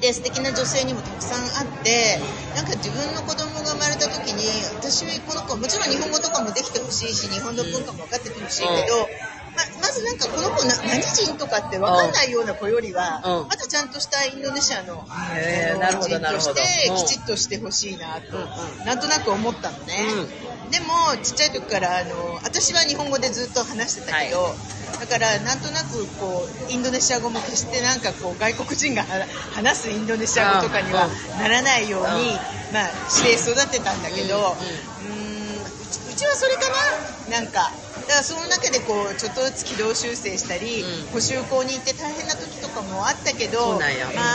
[0.00, 2.20] で素敵な女性にもたくさんあって
[2.54, 4.44] なんか自分の子供が生まれた時に
[4.76, 9.08] 私この子はもちろん日本語とかもできてほしいし日本の文化も分かっててほしいけど、
[9.56, 13.48] ままずなんかこの子な何人とかって分かんないような子よりは、うん。
[13.48, 15.04] まずちゃんとしたインドネシアの,、
[16.02, 18.40] 人としてきちっとしてほしいなと、う
[18.82, 20.04] んなんとなく思ったのね。
[20.70, 24.54] でもちっちゃい時からあの私は日本語でずっと話してたけど、
[25.00, 32.36] だからなんとなくこうインドネシア語も決してなんかこう外国人がは話すインドネシア語とかにはならないように、うん。
[32.72, 34.56] まあして育てたんだけど、
[36.16, 36.60] ちうちはそれか
[37.30, 37.40] な。
[37.40, 37.70] なんか
[38.08, 41.06] だからその中でこうちょっとずつ軌道修正したり、うん。
[41.12, 43.84] 補習校に行って大変な時とかもあったけどま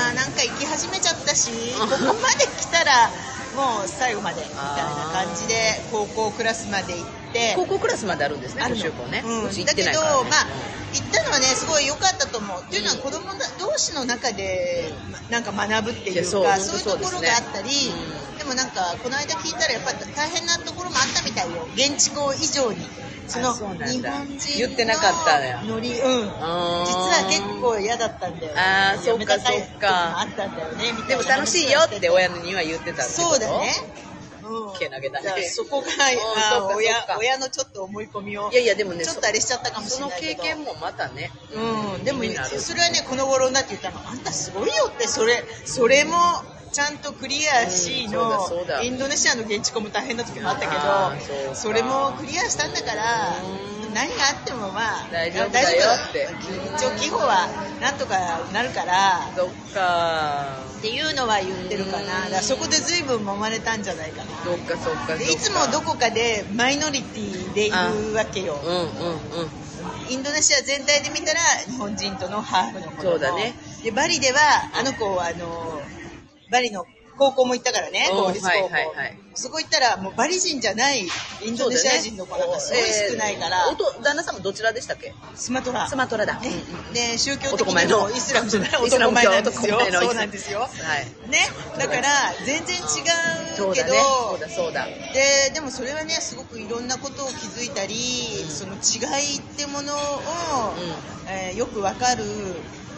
[0.10, 3.10] あなんか行き始めちゃったしここまで来たら
[3.56, 7.21] もう最後までみたいな感じで高校クラスまで行って
[7.56, 8.82] 高校クラスまであるんですねあるの。
[8.82, 9.50] 補習校ね、うん。
[9.50, 10.48] 行だけど、ってないから、ね、まあ
[10.94, 16.44] 行ったのはねすごい良かったと思う、っていうのは子供だ同士の中で、まなんか学ぶっていうかそう。
[16.44, 18.38] いうところがあったり、うん。
[18.38, 21.68] でもなんかこの間聞いたらやっぱ大変なところもあったみたいよ。
[21.76, 22.86] 現地校以上に。
[23.28, 25.92] その日本人言ってなかったノリ。
[25.92, 25.96] うん。
[25.96, 28.60] 実は結構嫌だったんだよね。
[28.60, 33.30] あーそうかそうかあったんだよねでも楽しいよって親には言ってたってこと？
[33.30, 33.74] そうだね。
[34.06, 34.11] うん
[34.78, 38.52] けなげだね そこが、うんあ親親のちょっと思い込みを。
[38.52, 40.44] いやいやでもねちょっとあれしちゃったかもしそのれないけど。
[40.44, 41.32] 経験もまたね。
[41.54, 42.24] うん、でも
[42.60, 44.00] それはねこの頃になって言ったの。
[44.08, 45.08] あんたすごいよって。
[45.08, 46.18] それそれも
[46.72, 48.48] ちゃんとクリアしうんの、
[48.82, 53.82] インドネシアの現地校も大変な時もあったけどそれもクリアしたんだからうん。
[53.94, 55.68] 何があってもまあ大丈夫だよ
[56.10, 56.30] って。
[56.76, 57.50] 一応季語は
[57.82, 58.16] なんとか
[58.54, 59.20] なるから。
[59.36, 60.64] そっか。
[60.80, 62.30] っていうのは言ってるかな。
[62.30, 64.32] だそこで随分揉まれたんじゃないかな。
[64.44, 68.56] そっかそっかいつもどこかでマイノリティでいるわけよ。
[68.64, 68.92] うんうんうん。
[70.10, 73.56] インドネシア全体で見たら日本人とのハーフの子供そうだね。
[73.84, 74.40] でバリでは
[74.74, 75.81] あの子はあの
[76.52, 76.86] バリの
[77.18, 79.18] 高校も行ったからねうん公立高校、はいはいはい。
[79.36, 85.14] そこ行ったらもうバリ人じゃないインドネシア人の子なんかすごい少ないから、えー旦那さんもどちらでしたっけ？
[85.36, 85.88] スマトラ。
[85.88, 86.50] スマトラだ、ね。
[86.50, 88.08] うんで宗教的男前の。
[88.08, 88.70] にもイスラムじゃない。
[88.86, 89.30] イスラム教。
[89.30, 89.80] 男前なんですよ。
[90.02, 90.60] そうなんですよ。
[90.62, 91.30] はい。
[91.30, 91.50] ね。
[91.78, 92.82] だから全然違
[93.56, 97.96] そううけど、そうだそうだででもそれはねすごくいろんなことを気づいたり、
[98.50, 99.98] その違いってものを、
[101.28, 102.24] えーよくわかる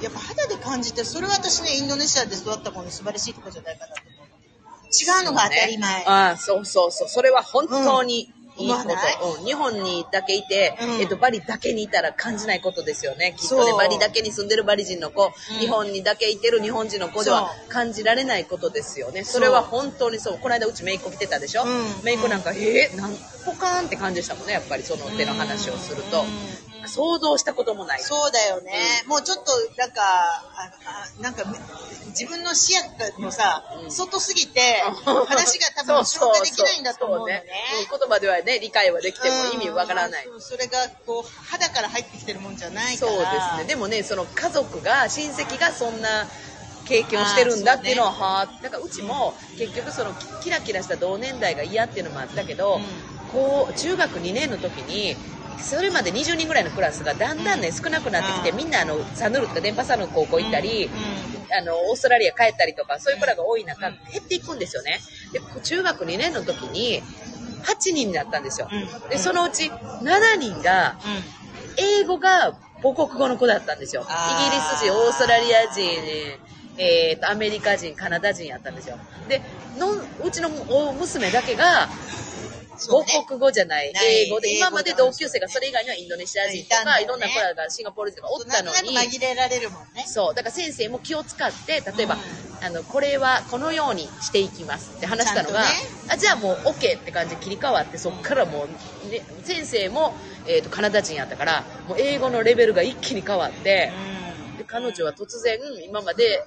[0.04, 4.34] やっぱ肌で感じてそれは私ねインドネシアで育った子の素晴らしいところじゃないかなと思う
[4.94, 7.08] 違うのが当たり前、ああそうそうそう。
[7.08, 9.46] それは本当にいいこと、うん。
[9.46, 11.02] 日本にだけいて、うん。
[11.02, 13.34] えっと、バリだけにいたら感じないことですよね。
[13.36, 15.60] きっとねバリだけに住んでるバリ人の子、うん。
[15.60, 19.24] 日本にだけいてる日本人の子ではそ感じられないことですよね。
[19.24, 20.38] それは本当にそう。
[20.38, 22.04] この間うち姪っ子来てたでしょ、うん。
[22.04, 23.12] 姪っ子なんか、えー、なん
[23.46, 26.24] ポカーンって感じでしたもんねやっぱりその手の話をすると、
[26.88, 28.02] 想像したこともない。
[28.02, 28.74] そうだよね、
[29.08, 30.72] もうちょっとなんかあ
[31.20, 31.44] あなんか
[32.08, 32.74] 自分の視
[33.18, 33.92] 野のさ、うん。
[33.92, 37.44] 外すぎて 話が多分消化できないんだと思うのね。
[37.90, 43.64] 言葉ではね理解はできても意味わからない、うんそれがこう肌から入ってきてるもんじゃないかそうらですね。
[43.66, 46.28] でもねその家族が親戚がそんな
[46.86, 53.14] 経験をしてるんだっていうのは、はあ、だからうちも結局そのキラキラした同年代が嫌っていうのもあったけど、うん。
[53.34, 55.16] こう中学2年の時に
[55.58, 58.58] それまで20人ぐらいのクラスがだんだんね、少なくなってきてうん。
[58.58, 60.94] みんなあのサヌルとか電波サヌル高校行ったり、うん。
[61.56, 63.94] あのオーストラリア帰ったりとかそういう子らが多い中、うん。
[64.12, 65.00] 減っていくんですよね。
[65.32, 67.02] で中学2年の時に
[67.64, 69.10] 8人になったんですよ、うん。
[69.10, 69.70] でそのうち
[70.02, 70.98] 7人が
[71.78, 74.04] 英語が母国語の子だったんですよ。
[74.04, 75.90] イギリス人、オーストラリア人、
[76.78, 78.98] えーと、アメリカ人、カナダ人やったんですよ。
[79.30, 79.42] で、
[79.78, 81.88] のうちのお娘だけが、
[82.90, 83.94] 母国語じゃない。
[84.04, 90.04] 英語で、今まで同級生がそれ以外にはインドネシア人とか、いろんな子らがシンガポール人とかおったのに、紛れられるもんね。
[90.08, 92.18] そう、だから先生も気を使って、例えば、う
[92.62, 95.62] あの、これはこのようにしていきますって話したのが、
[96.08, 100.16] あじゃあもう OK って感じで切り替わって、そっからもう、ね、先生も、
[100.48, 103.92] えーと、カナダ人やったから、もう英語のレベルが一気に変わって、で
[104.74, 106.42] 彼女は突然今まで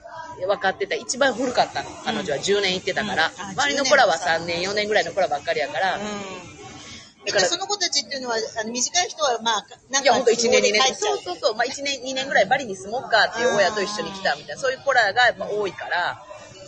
[0.45, 1.91] 分かってた一番古かったの。
[2.05, 3.41] 彼女は10年行ってたから、うん。
[3.41, 6.03] あ周りの子らは3年4年ぐらいの子らばっかりやから、うん。
[6.03, 6.11] うん。
[7.25, 16.19] だからその子たちっていうのは、あの短い人はまあ、なんかいや、ほんと1年2年そうそうそう、まあ1年2年ぐらいバリに住もうかっていう親と一緒に来たみたいな、そういう子らがやっぱ多いから、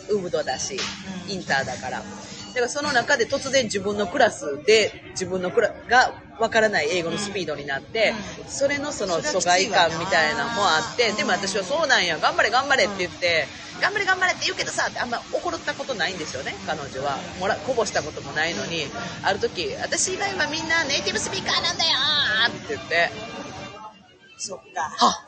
[0.09, 0.79] ウブドだし、
[1.27, 1.31] うん。
[1.31, 2.03] インターだから。
[2.59, 8.13] だからその中で突然自分のクラスで自分のクラがわからない英語のスピードになって、
[8.45, 13.47] うそれのその疎外感みたいなのもあって、うんでも私はそうなんや、頑張れ頑張れって言って、
[13.81, 17.17] 頑張れ頑張れって言うけどさ、ってあんま怒ったことないんですよね、彼女は。
[17.39, 18.87] もら、こぼしたこともないのに、
[19.23, 23.09] ある時、私以外はみんなネイティブスピーカーなんだよーって言って、
[24.37, 24.81] そっか。
[24.81, 25.25] は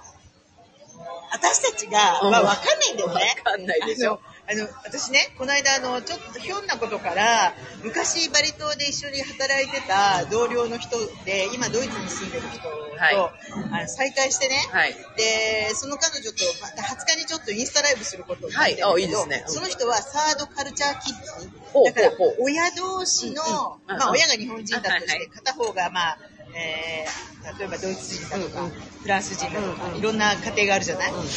[1.32, 3.36] 私たちが、うんまあ、わかんないんだよね。
[3.46, 4.20] わかんないでしょ
[4.52, 4.68] あの。
[4.84, 13.16] 私ね、この間、あの、ちょっとひょんなことから、昔バリ島で一緒に働いてた同僚の人で、今ドイツに住んでる人と、はい。
[13.16, 14.94] あの再会してね、はい。
[15.18, 18.98] で、その彼女とまた20日にちょっとインスタライブすることになってるけど、はい。
[18.98, 19.44] あいいですね。
[19.48, 19.54] うん。
[19.54, 21.50] その人はサードカルチャーキッズ。
[21.86, 23.42] だから親同士の、
[23.88, 23.94] うん。
[23.94, 24.00] うん。
[24.00, 26.18] まあ親が日本人だとして、片方がまあ、
[26.56, 28.72] えー例えばドイツ人だとか、うんうん。
[29.02, 29.98] フランス人だとか、うんうん。
[29.98, 31.28] いろんな家庭があるじゃない、うんで、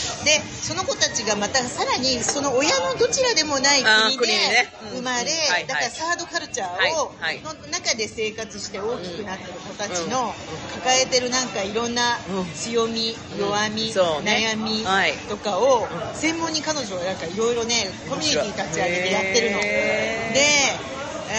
[0.63, 4.69] その子たちがまたさらにその親のどちらでもない国で国にね。
[4.83, 4.89] うん。
[4.99, 5.67] 生まれ、うん。
[5.67, 7.43] だからサードカルチャーを、はいはい。
[7.43, 10.11] の中で生活して大きくなってる子たちうん。
[10.11, 10.35] の
[10.69, 12.53] 抱えてるなんかいろんなうん。
[12.53, 13.93] 強み、弱み、ね。
[13.95, 15.15] 悩みはい。
[15.27, 19.59] とかを専門に彼女はなんかいろいろねコミュニティ立ち上げてやってるの。
[19.59, 20.95] で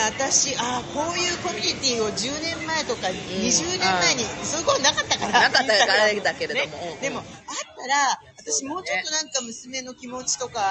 [0.08, 5.50] 私あーこういうコミュニティを10年前とか20年前に、そういうことなかったから。
[5.50, 6.78] なかったからだけれども。
[6.78, 6.96] うんうん。
[6.96, 7.26] ねでもあっ
[7.78, 10.62] たら私もうちょっとなんか娘の気持ちとか、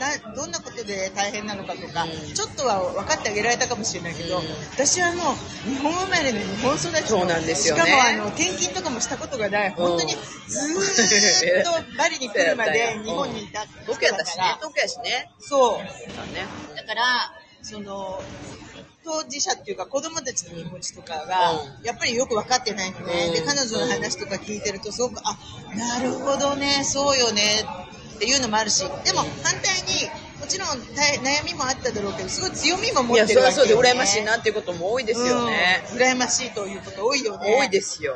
[0.00, 2.34] などんなことで大変なのかとか、うん。
[2.34, 4.44] ちょっとは分かってあげられたかもしれないけど、うん。
[4.72, 7.82] 私はもう日本生まれの日本育ちのそうなんですよね。
[7.82, 10.14] しかもあの転勤とかもしたことがない本当に
[10.48, 14.44] ずーっとバリに来るまで日本にいた人僕 やったしね。
[14.76, 15.30] やしね。
[15.40, 15.78] そう。
[15.78, 16.46] そうね。
[16.76, 17.32] だから
[17.68, 18.22] その
[19.04, 23.32] 当事者っていうか子供たちの気持ちとかが、うやっぱりよく分かってないのね、うん。
[23.34, 25.36] で彼女の話とか聞いてるとすごくあ
[25.76, 27.42] なるほどねそうよね
[28.14, 35.82] っていうのもあるしでも反対にもちろん大悩みもあっただろうけどすごい強みも持いや、ってるわけそれはそうで羨ましいなっていうことも多いですよね。
[35.90, 38.14] うん羨ましいということ多いよね多いですよ。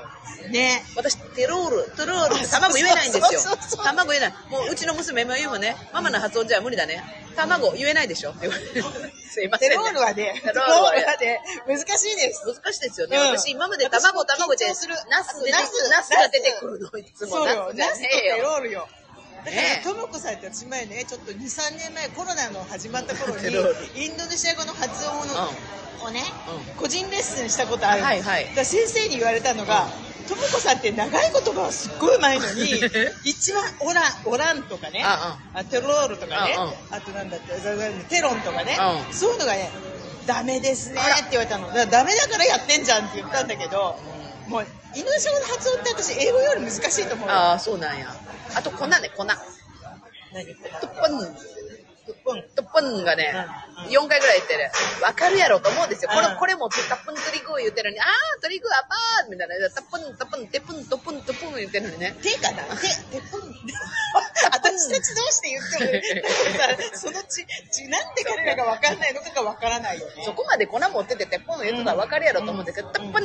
[0.53, 3.41] ね私、テロール、トロールって卵言えないんですよ。
[3.83, 4.35] 卵言えない。
[4.49, 7.03] もううちの娘も言うもんね、ママの発音じゃ無理だね。
[7.35, 8.85] 卵言えないでしょって言われる。
[9.31, 9.77] すいません、ね。
[9.77, 12.43] テロールはね、テロールはね、難しいです。
[12.47, 13.17] 難しいですよね。
[13.17, 17.33] うん私今まで卵、卵じゃナスナスナスが出てくるの、いつも。
[17.39, 18.37] そうよ、じゃナスとねえよ。
[18.37, 18.89] テロールよ。
[19.45, 23.49] だからね、ともこさんって私前ね、ちょっと2、3年前、コロナの始まった頃に
[23.97, 25.51] インドネシア語の発音の、
[26.05, 26.23] をね、
[26.77, 28.01] う個人レッスンしたことある。
[28.01, 28.07] の。
[28.07, 28.55] はいはい。
[28.55, 29.89] だ先生に言われたのが、
[30.29, 37.53] ともこさんって長い言葉がすっごい上手いのに、 一番オラン、オランとかね、ああテロールとかねうんうん、あとなんだって、
[38.09, 39.15] テロンとかねう、ん。
[39.15, 39.71] そういうのがね、
[40.27, 41.73] ダメですねって言われたの。
[41.73, 43.99] だダメだからやってんじゃんって言ったんだけど、
[44.47, 47.35] もう、インドネシア語の発音って私、英語より難しいと思うよ。
[47.35, 48.15] ああ、そうなんや。
[48.55, 49.25] あと粉ね、粉。
[49.25, 50.71] 何言って
[52.07, 53.33] トップン、うんトップンがね
[53.87, 54.71] うん、4回ぐらい言ってる。
[55.03, 56.11] わかるやろと思うんですよ。
[56.13, 59.71] これうん、これもタップントリグー言ってるのに、あー、トリグーアパーみたいな。
[59.71, 62.17] タップン、タップン、テプン、トップン、トップン言ってるのにね。
[62.23, 63.55] 手かな手、手ポン。
[64.53, 66.29] 私たちどうして言っても、
[66.99, 70.23] そのち、ち、なんで彼らが分かんないのかが分からないよね。
[70.25, 73.25] そこまで粉持ってて、テップン言ってたらわかるやろと思うんだけど、タップン、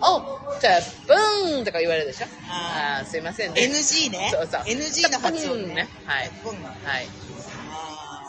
[0.00, 3.62] お、じゃあ、ブーンとか言われるでしょああー、すいませんね。
[3.62, 4.30] NG ね。
[4.32, 5.74] そうそう NG の発音ね。
[5.74, 5.88] ね。
[6.06, 6.30] はい。
[6.84, 7.08] はい。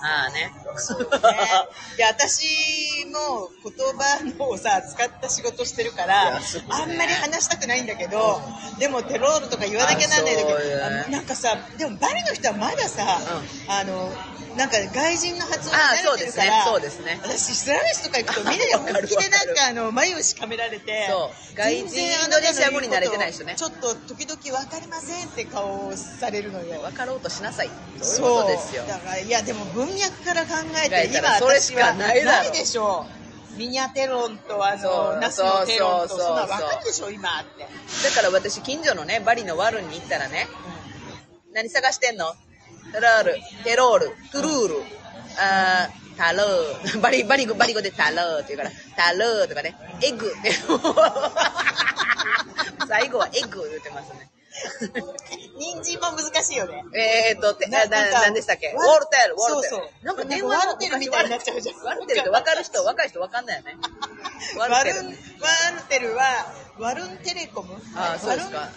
[0.04, 0.38] あああね。
[0.38, 0.54] ね、
[1.98, 8.42] いや私も言葉のをさ使った仕事してるかいらあんまり話したくないんだけど
[8.78, 13.20] でもテロールとか言わなきゃなんないんだけどあなんかさでもバリの人はまださ、
[13.68, 14.12] あの
[14.58, 17.20] なんか外人の発音にあ慣れてるからそうですね。
[17.24, 21.56] そう私スラムシとか行くとみんなで本気でなんかあの眉をしかめられてそう。
[21.56, 23.54] 外人インドネシア語に慣れてない人ね。
[23.56, 26.82] ちょっと時々分かりませんって顔をされるのよ。
[26.82, 27.70] 分かろうとしなさい。
[28.02, 28.84] そういうことですよ。
[28.88, 30.50] だからいやでも文脈から考
[30.86, 32.14] えて今それし私はかな
[32.46, 33.06] いでしょ
[33.56, 33.58] う。
[33.58, 40.48] ミニャテロンとあのナスのテロンとそんな分かるでしょ今って、だから私、近所のね、バリのワルンに行ったらね、
[41.54, 42.34] 何探してんの？
[42.94, 44.84] テロール、テロール、トゥルール、
[45.40, 50.34] あータロー、 バリ、バリ語、バリ語でタローって言うから、タローとかね、エッグ。
[50.38, 50.52] って、
[52.88, 54.30] 最後はエッグ言ってますね。
[55.58, 56.84] 人参も難しいよね。
[56.94, 58.70] えーっと、てな、でしたっけ？
[58.72, 59.76] ウォワルテル、ウォルテル。
[59.76, 61.84] そうそうなんか電話ワルテルみたいになっちゃうじゃん。
[61.84, 62.64] ワルテルって分かる。
[62.64, 63.76] 人、若い人分かんないよね。
[64.58, 65.06] ワワルテル。
[65.08, 66.24] ワルテルは
[66.80, 67.76] ワルンテレコム？
[67.96, 68.70] あそうですか。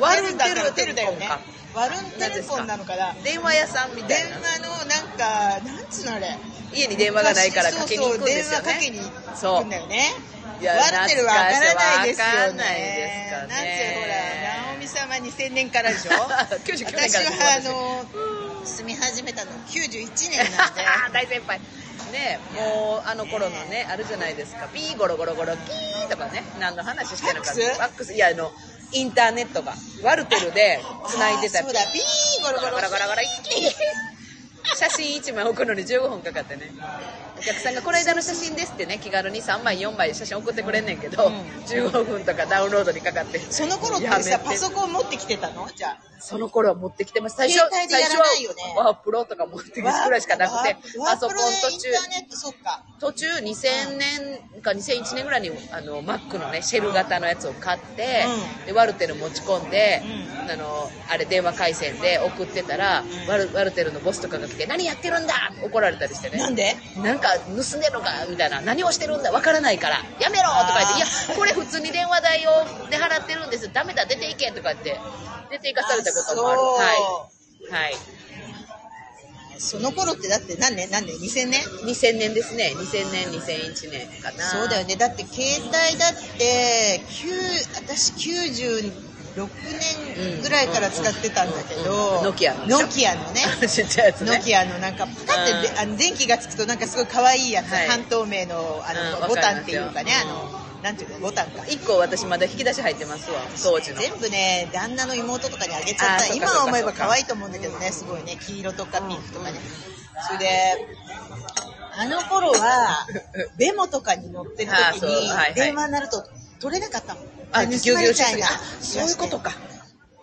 [0.00, 1.26] ワルンテルテルだよね。
[1.28, 1.40] か
[1.74, 3.14] ワルンテレフォンなのかな？
[3.22, 4.36] 電話屋さんみたい電な。
[4.48, 6.36] 話のなんかなんつうのあれ？
[6.72, 8.64] 家に電話がないからかけに行くんですよね。
[8.66, 9.00] そうかけに
[9.36, 10.14] そう行くんだよね
[10.60, 13.30] いやワルテルはわからないですよね。
[13.30, 16.10] なんてほら直美さんは2000年からでしょ？
[16.66, 20.84] 99年から私はあの住み始めたの91年なんで。
[21.12, 21.60] 大先輩。
[22.12, 24.66] ねもうあの頃のね、あるじゃないですか。
[24.68, 27.52] ピーゴロゴロゴロキーとかね、何の話してるのか。
[27.52, 27.74] ファックス？
[27.74, 28.14] ファックス。
[28.14, 28.50] いや、あの、
[28.92, 31.60] インターネットが、ワルテルで繋いでた。
[31.62, 31.80] そうだ。
[31.92, 32.72] ピーゴロゴロ。
[32.76, 33.70] ゴロゴロゴロキー
[34.76, 36.70] 写真1枚送るのに15分かかってね。
[37.38, 41.32] お客さんがこの間の写真ですってね、気軽に3枚4枚写真送ってくれんねんけど、うん。
[41.66, 43.38] 15分とかダウンロードにかかって。
[43.38, 45.68] その頃ってさパソコン持ってきてたの？
[45.74, 45.98] じゃあ。
[46.20, 47.36] その頃は持ってきてます。
[47.36, 47.86] 最初、ね。
[47.88, 52.82] 最初はワープロとか持ってきてぐらいしかなくて、パソコン途中インターネットそっか。
[52.98, 58.24] 途中2000年か2001年ぐらいにあの Mac のねシェル型のやつを買って、
[58.60, 58.66] うん。
[58.66, 60.02] でワルテル持ち込んで、
[60.48, 66.38] うあのあれ電話回線で送ってたら、ワルワルテルのボスとかが来て「何やってるんだ!」怒られたりしてね。
[66.38, 66.76] なんで？
[66.96, 68.60] なんか盗んでるのかみたいな。
[68.60, 69.96] 何をしてるんだわからないから。
[70.20, 73.72] やめろとか言って「いやこれ普通に電話代をで払ってるんです。
[73.72, 74.98] ダメだ出ていけ」とか言って。
[75.50, 76.60] 出て行かされたこともある。
[76.60, 76.94] は
[77.80, 77.84] い。
[77.84, 77.96] はい。
[79.58, 82.72] その頃ってだって何年何年？2000年？2000年ですね。
[82.76, 84.44] 2000年2001年かな。
[84.44, 84.94] そうだよね。
[84.96, 88.12] だって携帯だって9私
[89.46, 89.48] 96
[90.18, 92.24] 年ぐらいから使ってたんだけど、うん。
[92.24, 93.42] ノキアのノキアのね。
[93.68, 94.36] ちっちゃいやつね。
[94.36, 97.88] ノキアのなんかパカってであの電気がつくとなんかすごい可愛いやつ、はい。
[97.88, 100.50] 半透明のあの、うんボタンっていうかねあの
[100.82, 101.62] なんていうのボタンか。
[101.62, 106.26] 1個私まだ引き出し入ってますわ当時の全部ね旦那の妹とかにあげちゃった。
[106.34, 109.60] 今思えば可愛いと思うんだけどねすごいね黄色とかピンクとかね、
[110.26, 110.48] それで
[111.96, 113.06] あの頃は
[113.58, 115.10] ベモとかに乗ってる時にそう。
[115.10, 115.54] はいはい。
[115.54, 116.24] 電話になると
[116.60, 119.52] 取れなかったもんあ盗まれちゃいなあそういうことか。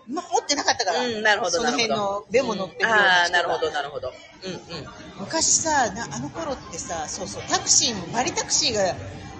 [0.08, 4.14] ま持ってなかったから、うんなるほどその辺のベモ乗ってるああなるほどなるほど。
[4.44, 4.60] うんうん。
[5.20, 8.96] 昔さなあの頃ってさそうそうタクシーもバリタクシーが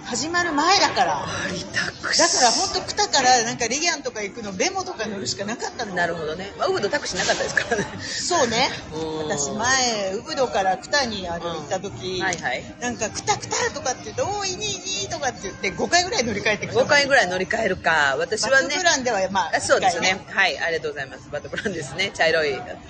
[0.06, 1.26] 始まる前だから。
[1.26, 7.86] だから本当来たからなんかレギャンとか行くのベモとか乗るしかなかったのなるほどね、まあ、ウブドタクシーなかったですからね。
[8.00, 8.70] そうね。
[8.94, 12.64] うん私前ウブドからクタにあのうん行った時、はいはい。
[12.80, 16.80] なんか「クタクタ」とかって言って「おーいいにいい」とかって言って5回ぐらい乗り換えてきた。
[16.80, 18.14] 5回ぐらい乗り換えるか。
[18.18, 20.20] 私はねバックグランではまああそうですね。
[20.30, 21.28] 一はいありがとうございます。
[21.32, 22.12] バットブランですね。
[22.14, 22.80] 茶色い回ね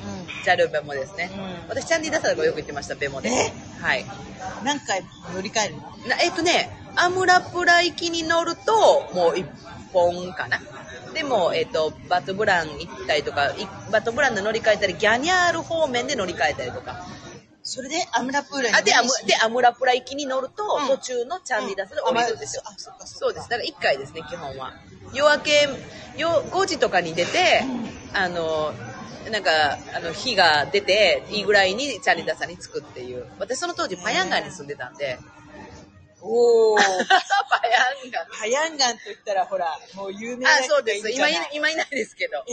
[0.45, 1.69] 茶色いベモですね、うん。
[1.69, 3.31] 私チャンディダサダがよく行ってましたベモで。
[3.31, 3.53] え？
[3.81, 4.03] はい。
[4.03, 5.03] うん、何回
[5.35, 5.81] 乗り換えるの？
[6.09, 9.47] なえっとねアムラプラ行きに乗るともう1
[9.93, 10.61] 本かな。
[11.15, 17.07] でも、えっとバトブラン行ったりとかいバトブランで乗り換えたりギャニャール方面で乗り換えたりとか。
[17.69, 20.87] それでアムラプーラにあでアムでアムラプラ行きに乗ると、うん。
[20.87, 23.19] 途中のチャンディダスで降りるんですよ、あそっかそっか。
[23.19, 23.49] そうです。
[23.49, 24.73] だから1回ですね基本は。
[25.13, 25.69] 夜明け
[26.17, 27.65] 夜5時とかに出て、
[28.15, 28.73] あの
[29.33, 33.27] なんかあの日が出ていいぐらいにチャンディダサに着くっていう。
[33.41, 35.19] 私その当時パヤンガンに住んでたんで
[36.23, 36.89] おおパヤ
[38.07, 41.11] ンガンパヤンガンと言ったらほらもう有名なあ、そうです。
[41.11, 42.39] 今い今いないですけど。
[42.49, 42.53] え？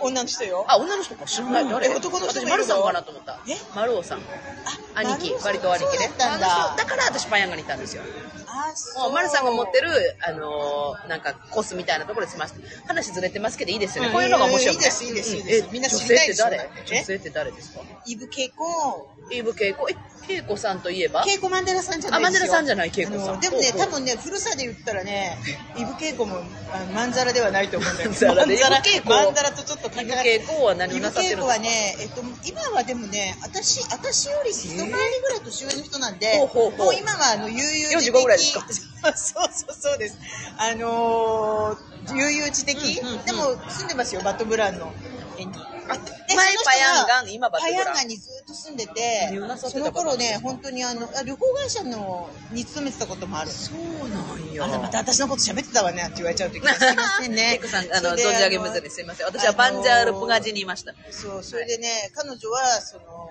[0.00, 1.68] 女の人よあ、女の人か知らない。
[1.68, 2.50] 誰え男の人私、もいるの？
[2.50, 3.40] 丸さんかなと思った。
[3.48, 3.56] え？
[3.74, 4.18] 丸尾さん。
[4.20, 4.22] あ
[5.00, 6.08] 兄貴、割と兄貴ね。
[6.08, 8.02] そうだったんだあの人だから私パヤンガにいたんですよ。
[8.98, 9.88] もう、丸さんが持ってる、
[10.26, 14.08] あのーなんか、コースみたいなところで済まして、話ずれてますけどいいですよね。
[14.08, 14.14] うん。
[14.14, 15.68] こういうのが面白い、いいですいいですいいです。
[15.72, 16.70] みんな知りたいでしょ女性って誰？
[16.82, 17.80] え女性って誰ですか？
[18.06, 19.88] イブケイコ、イーブ恵子。
[19.90, 19.94] え、
[20.28, 21.24] 恵子さんといえば？
[21.24, 23.40] ケイコマンデラさんじゃないあマンデラさんじゃないケイコさん。
[23.40, 25.36] でもね、多分ね、古さで言ったらね、
[25.76, 26.42] イブケイコも
[26.94, 28.10] まんざらではないと思うんだよ。
[28.10, 28.54] まんざらで？
[28.54, 34.94] まんざらイブケイコまんざらとちょっとイブ恵子は何をなさってるイブケイコはね、えっと、今はでもね、私、私より一回りぐ
[35.30, 36.78] らい年上の人なんで、ほうほうほう。
[36.86, 38.18] もう今はあの、悠々自適。
[38.18, 40.18] 45ぐらいですかそうそうそうです。
[40.58, 44.92] あのー、悠々自適、うんうんうんでも住んでますよ、バトブランの
[45.38, 45.52] 家に。
[45.52, 47.86] 前パヤンガン、今バトパブラン。
[47.86, 54.64] ヤンガンにずっと住んでてその頃ね本当にあのあ旅行会社のに勤めてたこともあるそうなんや。
[54.64, 58.90] あまた私のこと喋ってたわねって言われちゃうときすいませんね さん、あの、存じ上げませんね。
[58.90, 59.26] すいません。
[59.26, 60.94] 私はバンジャールプガジにいました。
[61.10, 63.30] そうそれでね、彼女はその、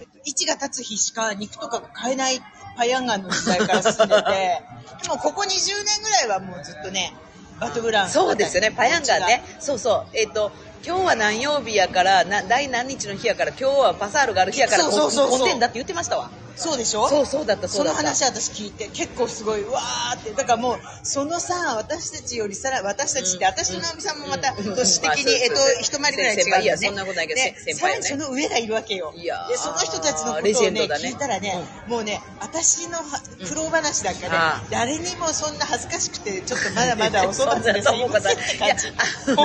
[0.00, 2.40] えっと、位置が立つ日しか肉とかが買えない
[2.76, 4.62] パヤンガンの時代から住んでて
[5.02, 7.12] でもここ20年ぐらいはもうずっとね
[7.60, 9.42] バトグランそうですよね、パヤンガンね。
[9.60, 10.16] そうそう。
[10.16, 10.50] えっ、と、
[10.84, 16.30] 今日は何曜日やから、な第何日の日やから、今日はパサールがある日やから、そうそうそうそうこんでんだって言ってましたわ。
[16.56, 17.08] そうでしょ？
[17.08, 20.30] そうそうだった、その話私聞いて結構すごいうわーって。
[20.32, 24.74] だからもうそのさ私たちよりさら私たちって、うん私と直美さんもまたうん。
[24.74, 26.76] 年的に、まあえっと一回りぐらい違うよね。
[26.76, 27.56] そんなことないけどね。
[27.74, 29.12] さらにその上がいるわけよ。
[29.16, 33.02] いやーでその人たちのことをね聞いたらね、もうね私のは
[33.48, 39.42] 苦労話だから、あね、誰にもそんな恥ずかしくてちょっとまだまだお粗末ですいませんこ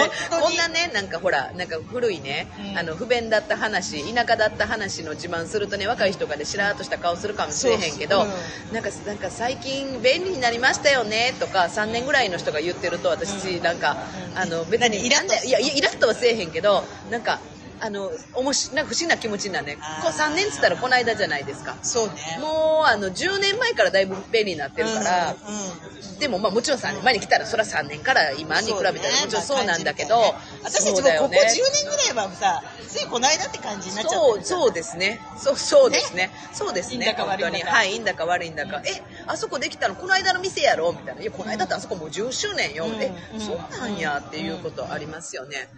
[0.49, 2.77] んなねなんかほらなんか古いね、うん。
[2.77, 8.29] あの不便だった話田舎だった話の自慢するとね若い人がねしらーっとした顔するかもしれへんけど、うん
[8.73, 13.97] なんかなんか最近便利になりましたよねとか3年ぐらいの人が言ってると私、うんなんか、
[14.33, 17.39] うんあの別に何イラッとなんでいやいやイラッとはせえへんけどなんか
[17.81, 21.77] あのおもしなんか不思議な気持ちになるねこう3年っつったらこの間じゃないですか。
[21.81, 22.13] そうね。
[22.41, 31.39] もうあの10年前からだいぶ便利になってるから、うんうんでもまあもちろん3年前に来たらそれは3年から今に比べたらもちろんそうなんだけど、まあ私たちもここ10そうだよね。
[31.39, 35.21] 年ぐらいはさついこの間って感じになっちゃってそうそうですね。
[35.37, 36.31] そうそうですね。
[36.51, 39.01] そうですねいいんだか悪いんだかはいいいんだか悪いんだか、え
[39.31, 41.21] あそこできたのこの間の店やろみたいな。
[41.21, 43.39] いやこの間ってあそこもう10周年よ、うんえうん。
[43.39, 45.69] そうなんやっていうことありますよね。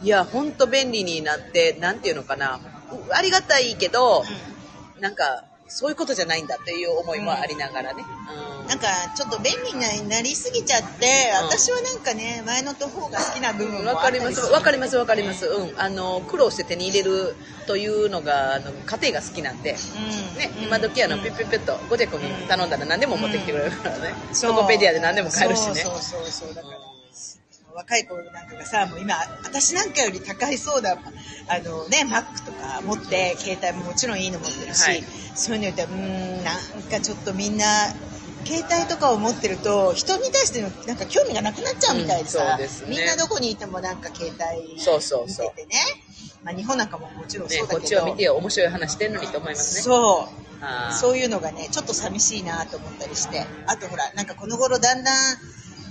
[0.00, 2.60] いや本当便利になってなんていうのかな。
[2.92, 4.24] うありがたいけど、
[5.00, 8.04] なんかそういうことじゃないんだっていう思いもありながらね、
[8.60, 8.66] うん。
[8.66, 11.06] なんかちょっと便利になりすぎちゃって、
[11.42, 11.46] うん。
[11.46, 14.40] 私はなんかね前の方が好きな部分もわかります。
[14.50, 14.96] わかります。
[14.96, 15.46] わかります。
[15.46, 15.80] うん。
[15.80, 19.76] あの苦労して手に入れるというのがあの家庭が好きなんで。
[19.76, 20.38] うん。
[20.38, 21.22] ね、うん今時あのうん。
[21.22, 25.76] ピュッピュッピュッとゴジェ君に頼んだら何でも持ってきてくれるからね、そうトコペディアで何でも買えるしね。
[25.76, 26.54] そうそうそうそう。
[26.54, 26.89] だから
[27.80, 30.98] 若い頃なんかがさもう今私なんかより高いそうだ
[31.48, 35.02] あのね Mac とか持って携帯ももちろんいいの持ってるし、はい。
[35.34, 37.64] そういうの言ったらうーんなんかちょっとみんな
[38.44, 42.68] 携帯とかを持ってると人に対してのなんか興味がなくなっちゃうみたいでさ、うんね。
[42.88, 44.82] みんなどこにいてもなんか携帯見ててね。
[44.82, 45.52] そうそうそう。
[46.44, 49.82] まあ、日本なんかももちろんねそうだけど、こっちを見てよ面白い話してんのにと思いますね。
[49.82, 50.92] そう。
[50.92, 53.46] そういうのがね、ちょっと寂しいなと思ったりして。
[53.66, 55.36] あとほら、なんかこの頃だんだん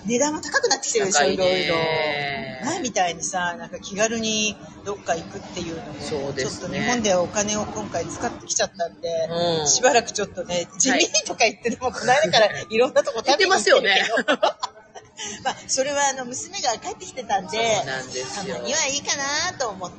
[0.09, 1.75] 値段も高くなってきてるでしょ、高いいろいろ。
[1.75, 2.61] ね。
[2.65, 6.61] 前みたいにさ、なんか気軽にどっか行くっていうのも、そうですね。
[6.61, 9.09] ちょっと日本でお金を今回使ってきちゃったんで、
[9.61, 9.67] うん。
[9.67, 13.95] しばらくちょっとね、地味とか言ってでも、この間からいろんなとこ食べてますよね
[15.43, 18.55] まあ、それはあの娘が帰ってきてたんで、そうなんですよ。
[18.55, 19.97] たまにはいいかなと思って。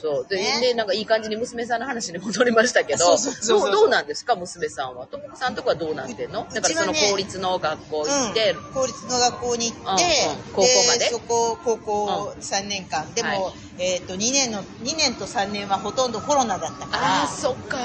[0.00, 0.26] そう。
[0.28, 0.60] で,、ね。
[0.60, 3.16] でなんかいい感じに娘さんの話に戻りましたけど
[3.48, 5.06] どうどうなんですか娘さんは？
[5.06, 6.46] ともこさんとこはどうなってんの？
[6.50, 10.42] うだからその公立の学校行って、うん、公立の学校に行って、うんうん。
[10.54, 11.08] 高校まで？
[11.10, 13.54] そこ高校3年間、でも、はい。
[13.78, 17.20] えっ、と2年の2年と3年はほとんどコロナだったから。
[17.20, 17.78] ああそっか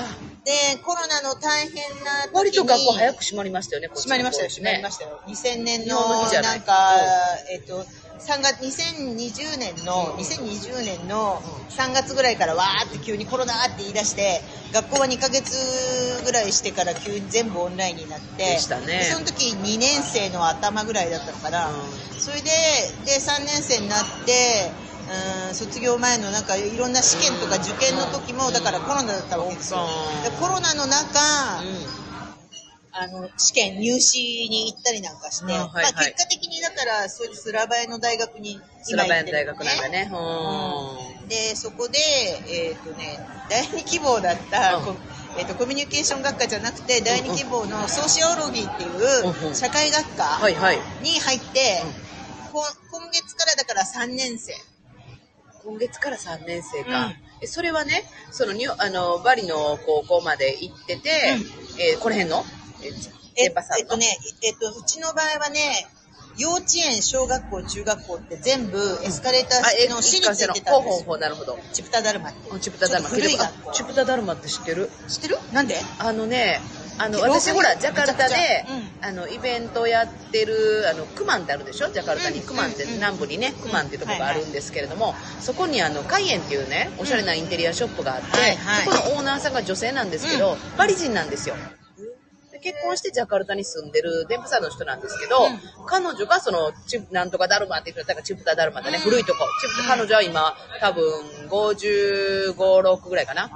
[0.43, 0.51] で
[0.83, 5.19] コロナの大変な時に割と学校早く閉まりましたよね閉まりましたよ方閉まりましたよ。
[5.27, 5.95] 2000年の
[6.41, 6.73] なんか
[7.51, 7.85] えっ、と
[8.19, 14.41] 3月2020年の2020年の3月ぐらいからわーって急にコロナって言い出して
[14.73, 19.03] 学校は2ヶ月ぐらいしてから急に全部オンラインになってでしたね。
[19.11, 21.75] その時2年生の頭ぐらいだったのかな、うん。
[22.19, 22.49] それで
[23.05, 24.71] で3年生になって
[25.49, 29.79] うん卒業前のなんかいろんな試験とか受験の時もだからコロナだったわけですよ。
[30.39, 31.19] コロナの中、
[31.61, 32.03] うん。
[32.95, 35.93] あの試験入試に行ったりなんかして、うんはいはい。
[35.93, 40.11] まあ、結果的にだからそういうスラバヤの大学にスラバヤの大今行ってるの学なんだね。
[41.25, 41.97] うでそこで
[42.47, 44.85] えっ、とね第二希望だった、うん。
[44.85, 44.95] こ
[45.35, 50.39] えー、とコミュニケーション学科じゃなくて第二希望のソーシオロギーっていう社会学科
[51.01, 51.81] に入って、
[52.51, 54.53] こ今月からだから3年生
[55.63, 57.13] 今月から3年生か、うん。
[57.41, 61.09] えそれはねそのニュあのバリの高校まで行ってて、
[61.79, 62.43] えーこの辺の？
[63.35, 64.05] ええっとね、
[64.43, 65.87] えっと、うちの場合はね、
[66.37, 70.73] 幼稚園、小学校、中学校って全部エスカレーター式の市についてたんですよ。
[70.73, 71.59] ほうほうほう、なるほど。
[71.71, 72.29] チプタダルマ。
[72.29, 72.59] って。
[72.59, 73.09] チプタダルマ。
[73.09, 73.69] 古い学校。
[73.69, 74.89] あチプタダルマって知ってる？
[75.07, 75.37] 知ってる？
[75.51, 75.77] なんで？
[75.99, 76.59] あのね、
[76.97, 78.65] あの、私ほら、ジャカルタで
[79.01, 81.89] あの、イベントやってる、あの、クマンってあるでしょ？
[81.89, 82.39] ジャカルタに。
[82.39, 82.45] うん。
[82.45, 82.93] クマンって、うん。
[82.93, 88.85] 南部にね、クマンっていうところがあるんですけれども、そこにあの、カイエンっていうね、おしゃれなインテリアショップがあって、はいはい。
[88.85, 91.55] そこのオーナーさんが女性なんですけど、パリ人なんですよ。
[92.63, 95.47] で結婚してジャカルタに住んでる電波サーの人なんですけど、
[95.85, 99.39] 彼女がそのチプなんとかダルマって言ってたからチプタダルマだね、古いとこ。
[99.61, 101.03] チプタ彼女は今多分
[101.49, 103.49] 55、6ぐらいかな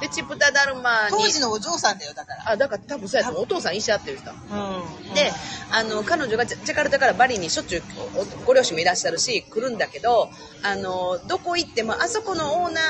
[0.00, 2.50] でチプタダルマに当時のお嬢さんだよ、だから。
[2.50, 5.14] あだから多分そうやとお父さん医者っていう人うん。
[5.14, 5.32] で、
[5.70, 7.82] あの、彼女がジャカルタからバリにしょっちゅう
[8.16, 10.30] おご両親もいらっしゃるし、来るんだけど、
[10.62, 12.84] あの、どこ行っても、あそこのオーナー、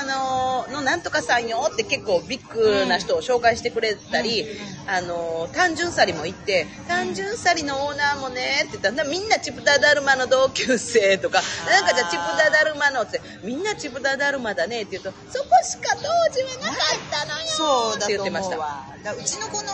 [0.00, 4.46] あの、のなんとかさんよって結構ビッグな人を紹介してくれたり、
[4.86, 16.76] あの、単純サリも行って、単純サリのオーナーもね、って言ったら、みんなチプタダルマの同級生とか、なんかじゃあチプタダルマのって、みんなチプタダルマだねって言うと、そこしか当時はなかっ
[17.10, 17.46] たのよ。
[17.46, 18.06] そうだ。
[18.06, 19.72] と思ううちの子の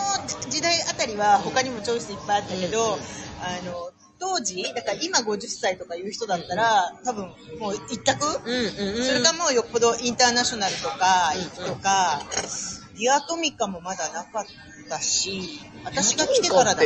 [0.50, 3.00] 時代あたりは他にもチョイスいっぱいあったけど、うん
[3.40, 7.24] あの、当時、だから今50歳とかいう人だったら、多分
[7.58, 9.04] もう一択、うんうんうん。
[9.04, 12.22] それかもうよっぽどインターナショナルとかうん行くとか、
[12.98, 14.44] ディアトミカもまだなかっ
[14.88, 16.82] たし、私が来てからだ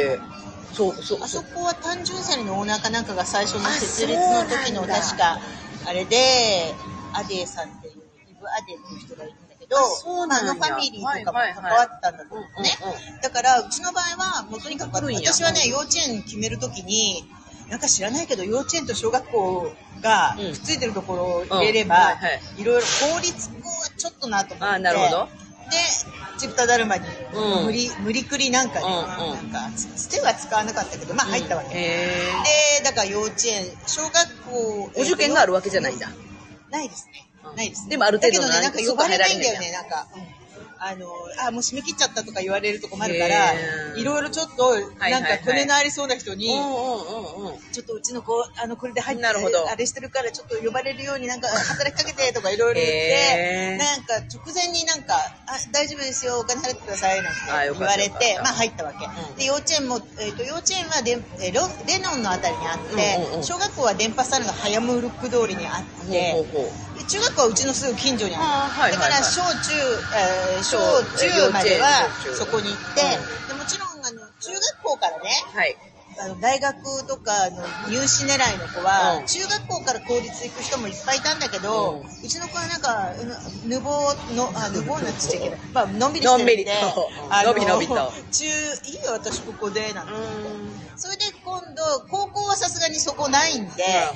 [0.73, 5.39] そうそうあそこは単純サリのオーナーかなんかが最初の設立の時の確か、
[5.87, 6.73] あれで、
[7.13, 9.44] アデーさんっていう、イブ・アデーっていう人がいるんだけ
[9.75, 12.71] ど、うああのファミリーとかも関わったんだと思うね。
[13.23, 17.25] だから、うちの場合は、もうとにかく私はね、幼稚園決めるときに、
[17.69, 22.15] なんか知らないけど、幼稚園と小学校がくっついてるところを入れれば、
[22.57, 24.75] いろいろ公立校はちょっとなと思って。
[24.77, 25.29] あなるほど
[25.65, 25.77] で、
[26.39, 31.75] チプタダルマにうん無理、無理くりなんかね、うんうんなんか、つては使わなかったけど、まあ入ったわけ。
[31.75, 32.23] へ
[32.79, 34.13] で、だから幼稚園、小学
[34.43, 34.91] 校。
[34.95, 36.09] ーお受験があるわけじゃないんだ。
[36.71, 37.34] ないですねう。
[37.34, 37.85] んないです。
[37.85, 37.91] ね。
[37.91, 40.07] でもある程度のだけどね、なんか呼ばれないんだよね、なんか。
[40.15, 40.45] うん
[40.87, 41.09] あの、
[41.47, 43.55] あ、もう締め切っちゃったとか言われると困るから
[43.97, 44.65] いろいろちょっと、
[44.99, 46.49] はいなんか、コネのありそうな人に。
[47.73, 49.69] ちょっとうちの子、あの、これで入って、なるほど。
[49.71, 57.41] あれしてるから、ちょっと呼ばれるようになんか、働きかけてとかいろいろ言って、なんか、直前になんか、あ、大丈夫ですよ、お金払ってください、なんて
[57.73, 59.07] 言われて、まあ入ったわけ。
[59.07, 59.37] うん。
[59.37, 66.45] で、幼稚園も、えっ、と、幼稚園はで、えレノンのあたりにあって、小学校は電波サルがハヤムルック通りにあって、
[67.03, 68.45] 中学校はうちのすぐ近所にある。
[68.45, 69.11] あーはいはいはい。
[69.11, 69.75] だから、小中、
[70.15, 70.79] えー小
[71.19, 73.49] 小中まではそこに行って、うん。
[73.49, 75.77] でもちろん、あの、中学校からね、はい。
[76.17, 76.77] あの大学
[77.09, 79.27] とかの入試狙いの子は、うん。
[79.27, 83.11] 中学校から公立行く人もいっぱいいたんだけど、ううんちの子はなんか、
[83.65, 85.59] ぬぬぼーの、あ、ぬぼーなっちゃいけない。
[85.73, 87.11] まあ、のんびりしてるんで、のんびりと。
[87.31, 88.13] あのびと。
[88.31, 90.13] 中、いいよ、私ここで、なんて。
[90.13, 90.17] う
[90.97, 94.07] それで今度、高校はさすがにそこないんで、え、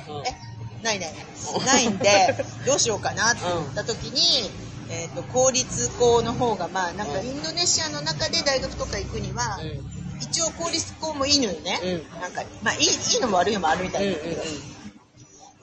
[0.83, 1.65] ないないない。
[1.65, 4.51] ないんで、 どうしようかなって言った時に、
[4.89, 9.61] えっ、と、公立校の方が、まあ、なんかうんインドネシアの中で大学とか行くには、ん。
[9.61, 9.89] うん。
[10.21, 11.79] 一応公立校もいいのよね。
[11.83, 14.43] うなんか、まあ、いい、いいのも悪いのもあるみたうんうんいだけど。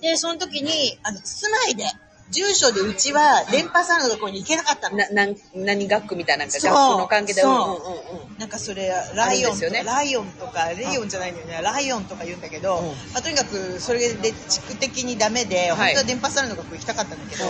[0.01, 1.85] で、その時に、あの、住まいで、
[2.31, 4.97] 住所でうちは電波サロンのところに行けなかったの。
[4.97, 6.73] な、なん、何学区みたいな、なんかそう。
[6.73, 7.41] 学区の関係で。
[7.43, 7.53] そう。
[7.53, 9.83] うんうんうんなんかそれ、ライオンね。
[9.83, 12.87] ライオンとか、レイオンじゃないんだよね、ライオンとか言うんだけど、うん。
[12.87, 15.95] まあ、とにかくそれで地区的にダメで、はい。
[15.95, 17.49] 本当は電波サロンの学校行きたかったんだけど、あ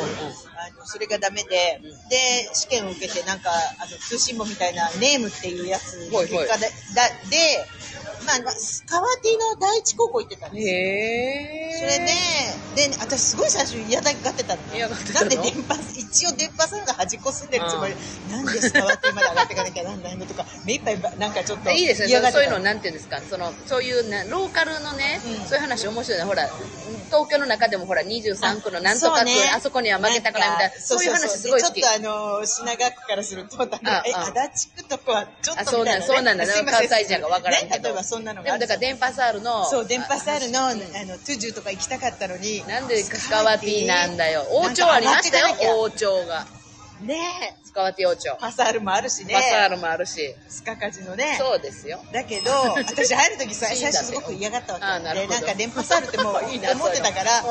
[0.79, 2.09] のそれがダメで、うん。
[2.09, 7.67] で、試験を受けて、なんか、あの通信簿みたいなネームっていうやつの結果で、だで、
[8.27, 11.91] まあ、スカワティの第一高校行ってたんですよ。
[11.91, 12.07] それ
[12.85, 14.31] で、で、私すごい最初嫌がってたの。
[14.31, 17.95] 嫌がってたのなんで電波、一応電波さんが端っこ住んでるつもり、
[18.31, 25.47] なんで伝わってまで上がっていかなきゃなんないのとか、目いっぱいばなんかちょっといいですねそういうのなんていうんですかそのそういうなローカルのね、うん。
[25.47, 26.49] そういう話面白いなほら
[27.07, 29.33] 東京の中でもほら23区のなんとか区あ,、ね。
[29.61, 31.75] そこには負けたからみたいなそういう話すごい好き。
[31.75, 33.71] でちょっとあの、品川区からすると、あの
[34.05, 34.23] え、ああ。
[34.53, 36.03] 足立区とかはちょっあそうなん。
[36.03, 36.39] そうなん。
[36.39, 37.75] だ関西人がわからんけど。
[37.77, 40.79] ね、例えばそんなのでもがあるだから電波サールのそう、電波サールの、ああの、
[41.19, 42.67] トゥジュとか行きたかったのに。
[42.67, 46.47] なんでスカワティなんだよ王朝ありましたよ王朝が。
[47.03, 47.15] ね
[47.63, 47.67] え。
[47.67, 48.37] スカワティ王朝。
[48.41, 49.35] パサールもあるしね。
[49.35, 50.35] バサールもあるし。
[50.49, 51.37] スカカジのね。
[51.39, 52.03] そうですよ。
[52.11, 53.47] だけど、私入る と。
[53.47, 54.87] き最初すごく嫌がったわけ。
[54.87, 55.35] で、あなるほど。
[55.35, 57.47] なんか電波サールってもう いいな思ってたから、だ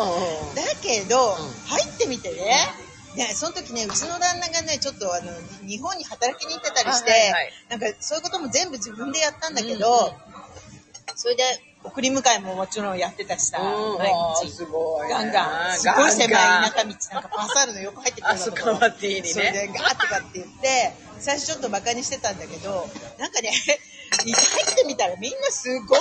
[0.81, 1.53] けど、ん。
[1.67, 2.67] 入ってみてね、
[3.15, 5.31] ね、その時ね、うちの旦那がね、ちょっとあの、
[5.61, 7.53] 日本に働きに行ってたりして、あはいはい。
[7.69, 10.13] なんかそういうことも全部自分でやったんだけど、
[11.15, 11.43] それで
[11.85, 14.11] 送り迎えももちろんやってたしさ、うん毎
[14.43, 14.51] 日。
[14.51, 15.77] すごいガンガン。
[15.77, 22.87] すごい狭い田舎道、なんかパサールの横入ってくるようなところあスカワティにねそれでガーッとかって言って、最初ちょっとバカにしてたんだけど、
[23.19, 25.97] なんかね、入ってみたらみんなすごくね、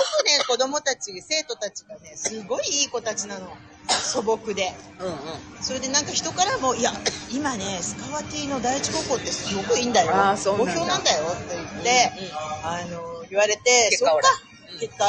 [0.47, 3.47] 子供たち、生徒たちがね、すごいいい子たちなの。
[3.87, 4.73] 素朴で。
[4.99, 5.15] うんうん。
[5.61, 6.91] それでなんか人からも、いや、
[7.31, 10.11] 今ね、スカワティの第一高校ってすごくいいんだよ。
[10.11, 12.31] あーそうなんだ好評なんだよって言って、うんうん
[12.65, 14.21] あの、言われて、そっか
[14.79, 15.05] 結果、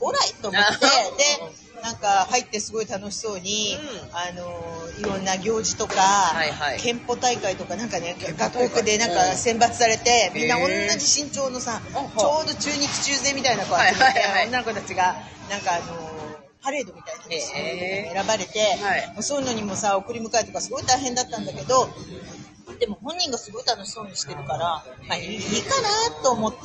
[0.00, 4.16] オーライと思って、あで、なんか入ってすごい楽しそうに、うん。
[4.16, 4.62] あの、
[4.98, 6.80] いろんな行事とか、はいはい。
[6.80, 11.80] 憲法大会とかなんかね、学校でなんか選抜されて、みんな同じ身長のさ、
[12.18, 14.00] ちょうど中日中背みたいな子がいて、
[14.46, 15.16] 女の子たちが、
[15.48, 16.10] なんかあの、
[16.62, 18.78] パレードみたいなのに選ばれて、
[19.20, 21.88] そういうのにもさ、送り迎えとかすごい大変だったんだけど、
[22.78, 25.88] でも本人がすごい楽しそうにしてるから、まあいいかな
[26.22, 26.58] と思って、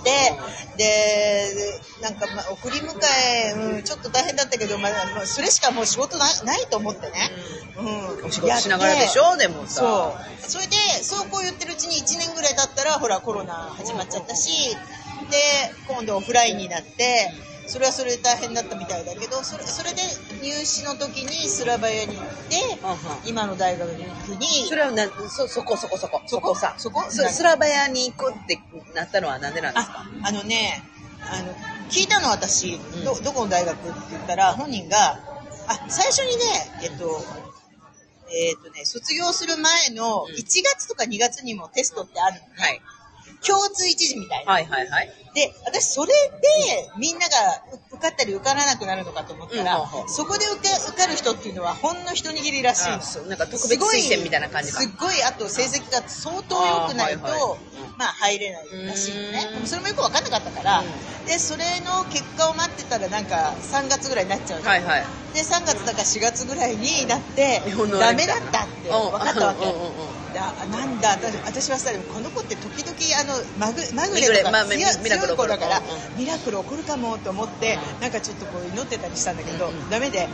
[0.78, 2.94] で、なんかまあ送り迎
[3.38, 7.32] え、うん、ちょっと大変だったけど、まあ、まあそれしかもう仕事なないと思ってね。
[7.78, 8.26] うん。
[8.28, 9.38] お仕事しながらでしょ？
[9.38, 9.74] でもさ。
[9.82, 10.16] そ
[10.48, 10.52] う。
[10.52, 14.76] それで、そうこう言ってるうちに1年ぐらい経ったら、ほら、コロナ始まっちゃったし、
[15.32, 15.38] で、
[15.88, 17.32] 今度オフラインになって、
[17.68, 20.02] それはそれで大変だったみたいだけど、それそれで
[20.44, 26.22] 入試の時にスラバヤに行って、今の大学に、それはな、そ、そこそこそこ。
[26.28, 26.76] そこさ。
[26.78, 27.04] そこ？
[27.10, 28.60] そスラバヤに行くって
[28.94, 30.00] なったのはなんでなんですか？
[30.24, 30.84] あ、あのね、
[31.22, 31.54] あの、
[31.90, 35.20] 聞いたの私、んど、どこの大学って言ったら、本人が、
[35.68, 36.44] あ、最初にね、
[36.84, 37.24] えっと、
[38.30, 42.54] えっとね、卒業する前のうん1月とか2月にもテストってあるのね。
[42.58, 42.82] はい。
[43.46, 44.52] 共通一時みたいな。
[44.54, 45.10] はいはいはい。
[45.36, 47.36] で、私それでみんなが
[47.92, 59.52] 受かったり受からなくなるのかと思ったら、うんほうほうそこで受か受かる人っていうのはほんの一握りらしいのあそうなんか特別推薦みたいな感じかすっごい、あと成績が相当良くないと、あーはいはいまあ入れないらしいのねう。
[59.52, 65.04] んでもそれもよく分かんなかったから、うで、それの結果を待ってたらなんか3月ぐらいになっちゃうのはいはい。
[65.34, 67.62] で、3月だか4月ぐらいになって
[68.00, 69.66] ダメだったって分かったわけ。
[70.36, 75.82] うんうんうんうんだなんだ私私はさでもこの子って時々あのまぐまぐれミグレまあとか強い子だから
[76.18, 80.28] ミラクル起こるかもと思ってなんかちょっとこう祈ってたりしたんだけど、うんうんダメで、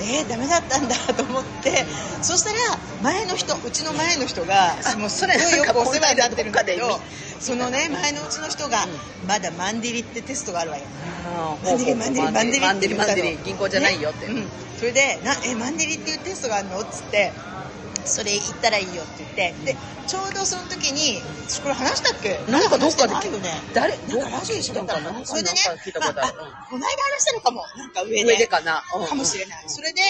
[0.00, 1.84] えー、ダメだったんだと思って、
[2.22, 2.58] そしたら
[3.02, 6.98] 前の人うちの前の人があもうすごいよくお世話になってるんだけど
[7.38, 8.88] そのね前のうちの人が、う
[9.28, 10.84] まだマンデリってテストがあるわよ。
[11.62, 13.44] マンデリマンデリマンデリマンデリマンデって言ったの。
[13.44, 14.26] リ銀行じゃないよって。
[14.26, 14.48] ねうん、
[14.78, 16.80] それでなえマンデリっていうテストがあるの？
[16.80, 17.32] っつって
[18.04, 19.76] それ行ったらいいよって言ってで
[20.06, 21.20] ちょうどその時に
[21.62, 22.38] これ話したっけ？
[22.50, 23.50] なんかどっかでないよね。
[23.72, 23.96] 誰？
[23.96, 25.56] なんかラジオで喋ったのそれでね
[25.94, 26.14] ことある。
[26.14, 27.64] まあこの間話したのかも。
[27.76, 28.24] なんか上で。
[28.24, 28.82] 上でかな？
[28.96, 29.06] うん。
[29.06, 29.64] かもしれない。
[29.66, 30.02] それで、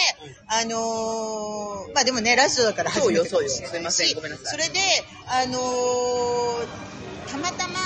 [0.49, 3.57] あのーまあでもね、ラジオだから初めてかもしれないし。
[3.59, 3.71] そうよ。
[3.71, 4.47] そうよすいませんごめんなさい。
[4.47, 4.81] それで、
[5.29, 7.79] あのーたまたま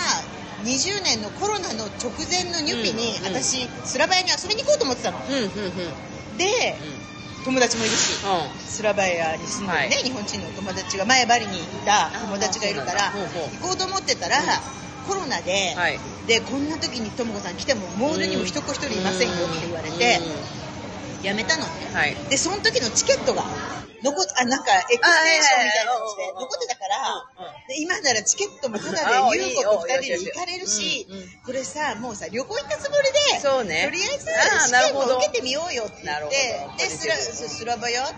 [0.65, 3.35] 20年のコロナの直前のニュピに、うんうん。
[3.37, 5.19] 私、スラバヤに遊びに行こうと思ってたの。
[5.29, 6.39] うんうんうん。
[6.39, 6.77] で、
[7.49, 10.05] 友達もいるし、うスラバヤに住んでるね、はい。
[10.05, 14.37] 日本人のお友達が前バリにいた友達がいるから行こうと思ってたら、
[15.09, 15.75] コロナで。
[16.29, 20.21] でこんな時にとも子さん来てもモールにも一子一人いませんよって言われて、
[21.23, 22.15] やめたのはい。
[22.31, 23.43] で、その時のチケットが
[24.03, 27.27] 残っ、あ、なんか、エクステンションみたいなのしてあはいはいはい残ってたから、
[27.67, 28.93] で今ならチケットもタあ
[29.27, 31.07] ダで、優子と二よ人で行かれるし
[31.45, 33.03] これさ、もうさ、旅行行ったつもり
[33.35, 33.85] で、そうね。
[33.85, 34.27] とりあえず
[34.69, 36.31] 試験も受けてみようよって言ってど、
[36.79, 38.15] で、スラ、スラバヤって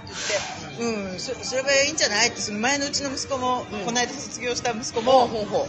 [0.78, 3.84] 言って、うん、ススラバヤいいんじゃないって、その前のうちの息子も、うん。
[3.86, 5.24] この間卒業した息子も。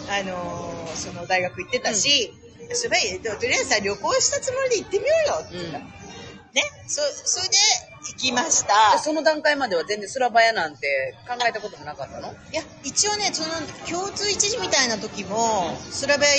[0.10, 2.34] あのーその大学行ってたし、
[2.74, 6.01] スラバヤ、とりあえずさ、旅行したつもりで行ってみようよって言った。
[6.54, 7.56] うんね、そ、それで
[8.12, 9.00] 行きましでた。
[9.00, 12.34] その段階までは全然スラバヤなんて考えたこともなかったの？
[12.52, 13.56] いや、一応ね、その
[13.88, 16.32] 共通一時みたいな時も、スラバヤ、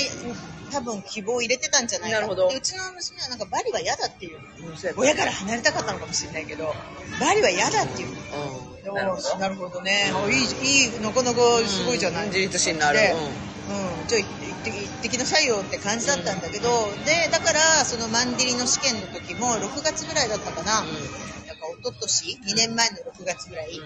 [0.70, 2.16] 多分希望入れてたんじゃないか。
[2.16, 2.48] なるほど。
[2.48, 4.38] でうちの娘はなんかバリは嫌だっていう。
[4.38, 4.40] う
[4.96, 6.74] 親から離れたかったのかもしれないけど、
[7.20, 8.08] バリは嫌だっていう。
[8.08, 8.94] うん。
[8.94, 9.38] なるほど。
[9.38, 10.12] なるほどね。
[10.14, 12.28] あいい、いい、なかなかすごいじゃない、うん。
[12.30, 12.98] 自立心のある。
[12.98, 13.20] でうん。
[14.00, 14.26] うん、じゃあ行
[14.62, 16.70] って行ってきなさいよって感じだったんだけど、
[17.04, 20.80] で、だから、そのマンデリの試験の時も、6月ぐらいだったかな。
[20.80, 20.94] なんか、
[21.80, 23.80] 一昨年、2年前の6月ぐらい、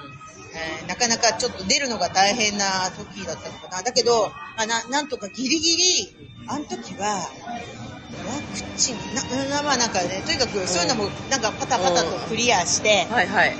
[0.55, 3.83] えーなかなかちょっと出るのが大変な時だったのかな。
[3.83, 6.17] だけど、まあ、ななんとかギリギリ、
[6.47, 9.23] あの時は、ワクチン、な、
[9.57, 13.55] なまあなんかね、とにかくそういうのもなんかパタパタとクリアして、はいはい。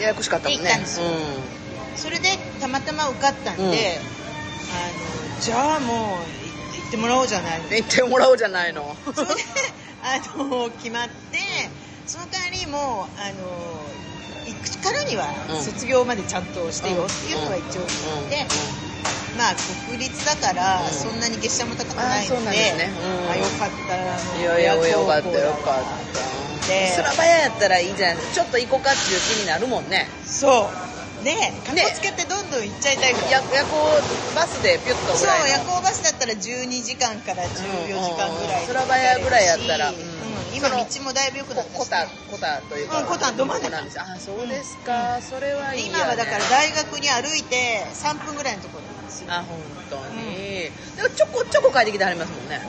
[0.00, 0.76] ややこしかったもんね。
[0.76, 1.06] んですよ。
[1.96, 2.28] それで
[2.60, 3.70] たまたま受かったんで、うん。
[3.70, 3.80] あの、
[5.40, 6.37] じゃあもう
[6.88, 7.68] ってもらおうじゃないうん。
[7.70, 8.96] 言ってもらおうじゃないの。
[9.14, 9.32] それで、
[10.02, 11.38] あの、決まって、
[12.06, 13.78] その代わりもう、あの、
[14.48, 18.46] 行くからにはうん卒業までちゃんとしてよっていうのは一応言って、
[19.36, 19.54] まあ
[19.90, 25.84] 国立だからうんそんなに月謝も高くないので、なんですねよかったいやいや、よかったよかっ
[26.64, 26.66] た。
[26.66, 30.08] でスラバヤやったらいいじゃないちょっと行こうかっていう気になるもんね。
[30.24, 30.87] そう
[31.24, 33.28] ねかっこつけてどんどん行っちゃいたいぐら。
[33.28, 33.76] いや夜行
[34.34, 35.48] バスでピュッとぐそうらいの。
[35.48, 39.96] 夜行バスだったら12時間から14時間ぐらい空早ぐらいやったらうん。
[39.96, 40.18] うん
[40.54, 41.78] 今道もだいぶ良くなったし。
[41.78, 49.26] コタコタというかうんコタど真ん中なんですあそうですか、それはいいよ、ね、今はだから大学に歩いて3分ぐらいのところなんですよ。
[49.30, 49.58] あ本
[49.90, 52.60] 当に、でもちょこちょこ帰ってきてはりますもんね。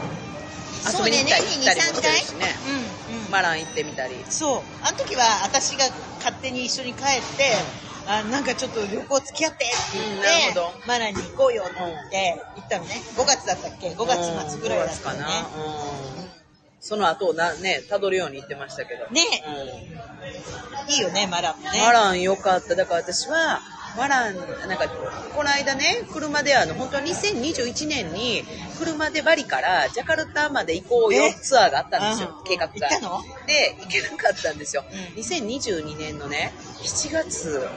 [0.84, 2.46] そう遊びに行ったりね行ったりもしてる年にしね。
[2.46, 3.32] 23回うんうん。
[3.32, 4.16] マラン行ってみたり。
[4.30, 4.62] そう。
[4.84, 5.86] あの時は私が
[6.20, 7.56] 勝手に一緒に帰って、
[8.10, 10.88] あなんかちょっと旅行付き合ってって言って、うんなるほど。
[10.88, 12.96] マナに行こうよって言って行ったのね。
[13.16, 15.20] 5月だったっけ？5月末ぐらいだったね。
[15.20, 16.30] うん。
[16.82, 19.06] その後なねたどるように言ってましたけど。
[19.12, 19.22] ね。
[19.46, 20.92] うん。
[20.92, 21.70] いいよねマラもね。
[21.86, 22.74] マラン良かった。
[22.76, 23.62] だから私は、
[23.96, 24.88] マラン、なんか、
[25.36, 28.44] この間ね、車であの、本当は2021年に、
[28.80, 31.34] 車でバリからジャカルタまで行こうよえ？
[31.34, 32.44] ツアーがあったんですよう、ん。
[32.44, 32.74] 計画が。
[32.74, 33.22] 行ったの？
[33.46, 34.84] で、行けなかったんですよ。
[34.90, 35.22] うん。
[35.22, 36.54] 2022年のね、
[36.84, 37.68] 7月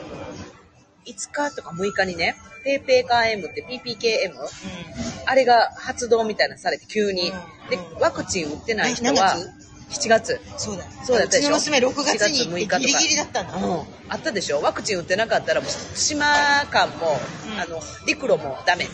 [1.07, 4.33] 5日とか6日にね、ペーペーカー M って PPKM?
[5.27, 7.31] あれが発動みたいなのされて急に。
[7.31, 7.71] うん。
[7.71, 9.37] でうん、ワクチン打ってない人は
[9.91, 10.41] 月、7月。
[10.57, 10.85] そうだ。
[11.05, 11.57] そうだったでしょ？
[11.57, 12.77] うちの娘6月に行7月6日とか。
[12.77, 14.61] ってギリギリだったんだ、うん、あったでしょ？
[14.61, 16.27] ワクチン打ってなかったらもう島
[16.71, 17.19] 間も、
[17.53, 17.61] うん。
[17.61, 18.87] あの陸路もダメ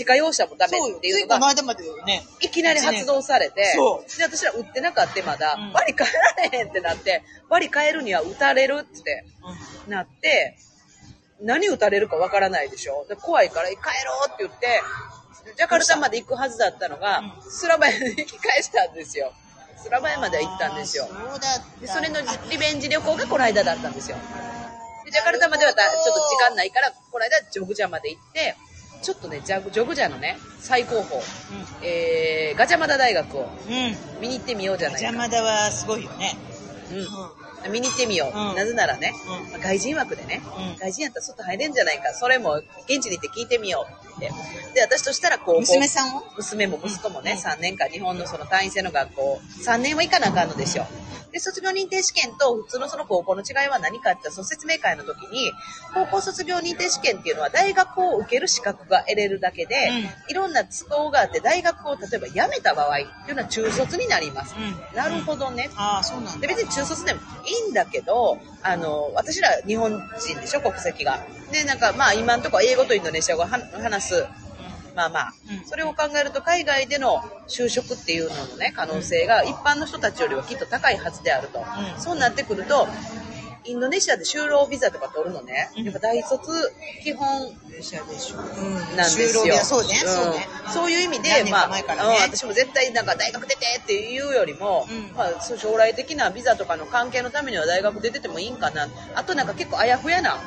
[0.00, 1.52] 自家用車もダメっていうのが
[2.06, 2.22] ね。
[2.40, 5.72] いきなり発動されてそで私ら打ってなかったまだ、うん。
[5.72, 9.24] バリ帰られへんってなってバリ帰るには打たれるって
[9.88, 10.56] なって
[11.42, 13.04] 何打たれるかわからないでしょ。
[13.08, 13.80] で怖いから帰ろ
[14.26, 14.80] うって言って
[15.56, 19.32] ジャカルタまで行くはずだったのが、うスラバヤに引き返したんですよ。
[19.76, 21.08] スラバヤまでは行ったんですよ。
[21.80, 22.20] でそれの
[22.50, 24.16] リベンジ旅行がこの間だったんですよ。
[25.04, 28.56] でジャカルタまではたちょっと時間ないから、この間ジョグジャまで行って、
[29.02, 31.22] ちょっとね、ジャグジョグジャのね、最高峰、
[31.82, 33.74] えー、ガジャマダ大学をうん。
[33.74, 35.06] うん見に行ってみようじゃないか。
[35.06, 36.36] 邪魔だはすごいよね。
[36.92, 37.06] うん。
[37.68, 38.38] 見に行ってみよう。
[38.38, 39.12] うんなぜならね、
[39.44, 42.12] うんまあ外人枠でね、うん外人やったら外入れんじゃないか。
[42.14, 44.30] それも現地に行って聞いてみようって。
[44.74, 45.60] で、私としたら高校。
[45.60, 46.22] 娘さんを？
[46.36, 50.86] 娘も息子もね、うん3年間日本のその単位制の学校、3年は行かなあかんのですよ。
[51.32, 55.52] で、卒業認定試験と普通のその高校の違いは何かってその説明会の時に、
[55.94, 59.76] 高校卒業認定試験っていうのは大学を受ける資格が得れるだけで、
[60.28, 64.56] いろんな都合があって大学を例えば辞めた場合っていうのは中卒になります。
[64.58, 65.70] うんなるほどね。
[65.76, 67.20] ああそうなんだで別に中卒でも
[67.50, 71.26] いいんだけど、あの、私ら日本人でしょ、国籍が。
[71.50, 74.26] で、なんかまあ今のところ英語とインドネシア語話す。
[74.94, 81.60] まあまあ、うんそれを考えると海外での就職っていうののね、可能性が一般の人たちよりはきっと高いはずであると。
[81.60, 82.88] うんそうなってくると、
[83.64, 85.84] インドネシアで就労ビザとか取るのね、うん。
[85.84, 86.50] やっぱ大卒
[87.02, 87.28] 基本
[88.96, 89.56] なんですよ。
[89.64, 90.48] そうね、んそうね。
[90.72, 91.68] そういう意味でまあ、
[92.30, 95.16] 私も絶対なんか大学出てっていうよりも、うん。
[95.16, 98.88] まあ、将来的なビザとかの関係のためには大学出ててもいいんかな。
[99.14, 100.38] あとなんか結構あやふやな、あ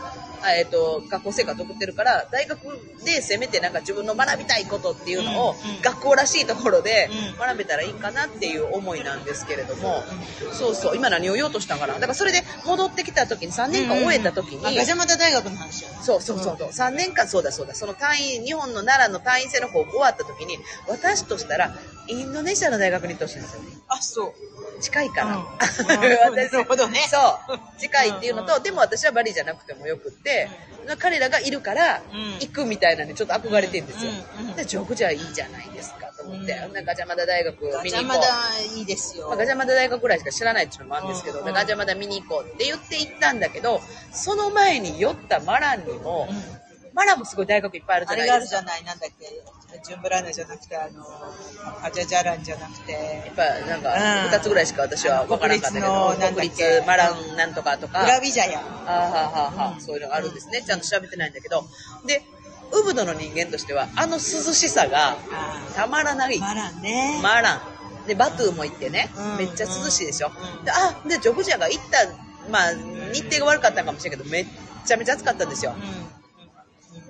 [0.57, 2.59] えっ、と、学校生活送ってるから、大学
[3.05, 7.38] でせめてなんか自分の学びたいことっていうのを、学校らしいところでうん。
[7.38, 10.03] 学べたらいいかなっていう思いなんですけれども、
[10.51, 11.93] そうそう、今何を言おうとしたんかな？
[11.95, 17.75] だからそれで戻ってきた時に、3年間終えた時に、あガジャマダ大学の話よそうそうそうそう、3年間そうだそうだ。
[17.75, 20.57] その単位日本の奈良の単位制の高校終わった時に
[20.88, 21.75] 私としたら
[22.08, 23.70] インドネシアの大学に行ってほしいんですよね。
[23.88, 24.34] あそう。
[24.82, 25.45] 近いから、うん。
[25.58, 26.99] 私なるほどね。
[27.10, 27.60] そう。
[27.80, 30.49] 近いっていうのと、うんでも私はバリじゃなくてもよくって、
[30.99, 32.34] 彼らがいるからうん。
[32.34, 38.22] 行くみたいなんでちょっと憧れてるんですよ、うんうんでジョグじゃいいじゃないですかと思って、うんなんかガジャマダ大学ガ見に行こう。
[38.22, 39.28] ジャマダいいですよ。
[39.28, 41.45] まあ、ガジャマダ大学ぐらいしか知らないっていうのもあるんですけど、うん。
[41.45, 43.82] でガジャマダ見に行こうって言って行ったんだけど
[44.12, 46.62] その前に寄ったマランにも、うん
[46.94, 48.58] マランもすごい大学いっぱいあるじあれがあるゃないですか。
[48.58, 49.80] じゃないなんだっけ。
[49.84, 51.04] ジュンブラーナじゃなくてあの
[51.84, 52.91] アジャジャランじゃなくて。
[52.91, 54.32] やっぱなんかうん。
[54.32, 58.02] 2つぐらいしか私は分からなかったけど国立マランなんとかとか。
[58.02, 58.60] グラビジャヤ。
[58.60, 59.76] あーはーはーはー。
[59.76, 59.82] うん。
[59.82, 60.62] そういうのがあるんですね。
[60.62, 61.66] ちゃんと調べてないんだけど。
[62.06, 62.24] で
[62.72, 65.18] ウブドの人間としてはあの涼しさがあ
[65.76, 66.38] たまらない。
[66.38, 67.20] ーマランね。
[67.22, 67.74] マラン。
[68.08, 72.74] でバトゥーも行ってね、うんめっちゃ涼しいでしょ、うんであでジョグジャが行ったまあ
[73.14, 74.46] 日程が悪かったんかもしれんけどめっ
[74.86, 76.22] ちゃめちゃ暑かったんですよ、うん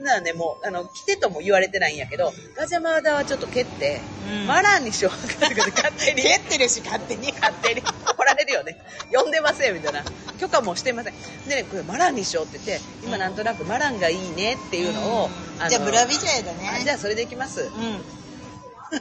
[0.04, 4.48] なのでもうあの来てとも言われてないんやけどガジャマダはちょっと蹴って、うん。
[4.48, 7.32] マランにしようかって勝手に蹴ってるし勝手に。
[7.32, 8.78] 勝手に怒られるよね。
[9.12, 10.04] 呼んでませんみたいな。
[10.40, 11.14] 許可もしてません。
[11.48, 15.30] でねこれマランにしようって言って今なんとなくマランがいいねっていうのを、
[15.60, 16.70] のじゃあブラビジャヤだね。
[16.82, 18.23] あじゃあそれでいきます、うん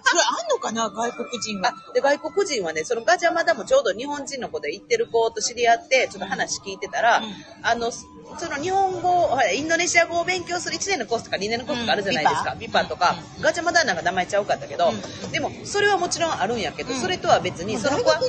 [0.03, 7.25] それあんのかな外国人はあで外国人はねそのガジャマダもちょうど日本人の子で行ってる子と知り合ってちょっと話聞いてたら、うん。
[7.63, 7.91] あの
[8.39, 12.53] その日本語、インドネシア語を勉強する1年のコースとか2年のコースとかあるじゃないですか。
[12.53, 14.93] うんビパとか、ガチャマダーなんか名前ちゃうかったけど、
[15.33, 17.01] でも、それはもちろんあるんやけど、うん。
[17.01, 18.21] それとは別に、その大子は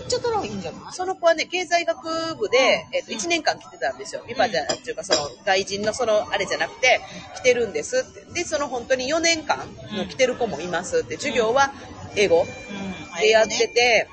[0.92, 4.24] その子はね、経済学部で、えっと、1年間来てたんですよ。
[4.28, 7.02] ビパじゃ、っていうか、その、外人のその、あれじゃなくて、
[7.36, 8.34] 来てるんですって。
[8.34, 11.16] で、その本当に4年間も来てる子もいますって。
[11.18, 11.72] 授業は
[12.16, 12.42] 英語。
[12.42, 13.20] うん。
[13.20, 14.08] でやってて、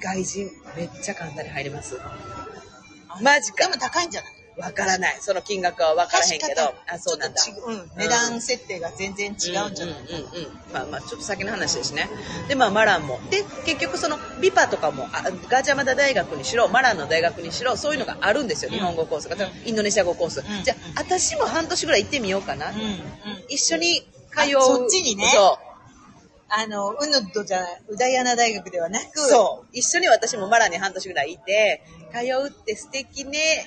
[0.00, 1.98] 外人めっちゃ簡単に入ります。
[3.22, 3.64] マジか。
[3.66, 4.32] でも高いんじゃない？
[4.58, 5.18] わからない。
[5.20, 6.62] その金額はわからへんけど。
[6.88, 7.42] あ、そうなんだ。
[7.66, 9.92] ううん、値段設定が全然違うんじゃない、うんうんうんうん。
[10.72, 12.08] まあまあちょっと先の話ですね。
[12.48, 13.20] でまあマランも。
[13.30, 19.36] で結局そのビパとかもあガジャマダ大学にしろマランの大学にしろそういうのがあるんですよ、日本語コースが。
[19.66, 20.64] インドネシア語コース、ん。
[20.64, 22.76] じゃあ私も半年ぐらい行ってみようかな、うん。
[22.76, 22.98] うん。
[23.48, 24.58] 一緒に通う。
[24.58, 25.30] あそっちにね。
[25.34, 25.58] そ
[26.48, 29.68] あの、ウヌッドじゃない、ウダヤナ大学ではなく、うそう。
[29.72, 31.82] 一緒に私もマランに半年ぐらいいて
[32.12, 33.66] 通うって素敵ね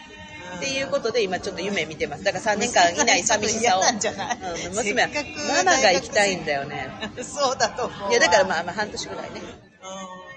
[0.58, 2.24] っていうことで今ちょっと夢見てます。
[2.24, 3.82] だから3年間いない寂しさを。
[3.82, 4.38] なんじゃない。
[4.70, 6.90] うん、娘はママが行きたいんだよね。
[7.22, 8.10] そうだと思うわ。
[8.12, 9.42] いやだからまあまあ半年ぐらいね。
[9.44, 10.29] うん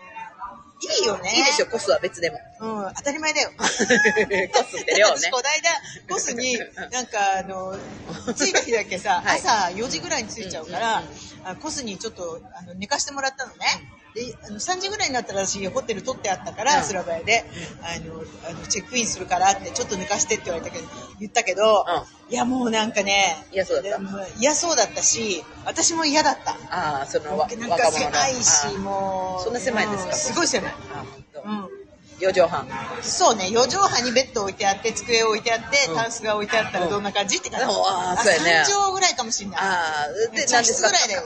[0.82, 1.32] いいよね。
[1.36, 3.50] いいですよコスは別でもうん、当たり前だよ。
[3.58, 5.70] コスって量ね 私、こないだ、
[6.08, 6.58] コスに、
[6.90, 7.78] なんか、あの、
[8.34, 13.66] 着いた日だけさ、はい朝4時ぐらいに着いちゃうから、うんうんあコスにちょっとあの寝かしてもらったのね。
[14.14, 17.44] で、あの3時ぐらいになったら私、ホテル取ってあったから、うんスラバヤで、
[17.82, 20.84] あの、あのチェックインするからって、ちょっと寝かしてって言われたけど、
[21.18, 21.86] 言ったけど、
[22.28, 26.52] いや、もうなんかね、嫌そうだったそうだったし、私も嫌だった。
[26.70, 29.44] ああそのわなんか狭いし、あもう。
[29.44, 30.10] そんな狭いんですか？
[30.10, 30.72] うんすごい狭い。
[30.94, 31.81] あ本当うん。
[32.20, 32.68] 4畳半
[33.02, 37.64] そうね、4畳半にベッド置いてあって、机置いてあって、うんタンスが置いてあったらどんな感じって感じ。
[37.66, 39.60] うんあーそうやね3畳ぐらいかもしんない。
[39.60, 40.88] ああで茶何ですか？
[40.88, 41.22] 室ぐらいだよ。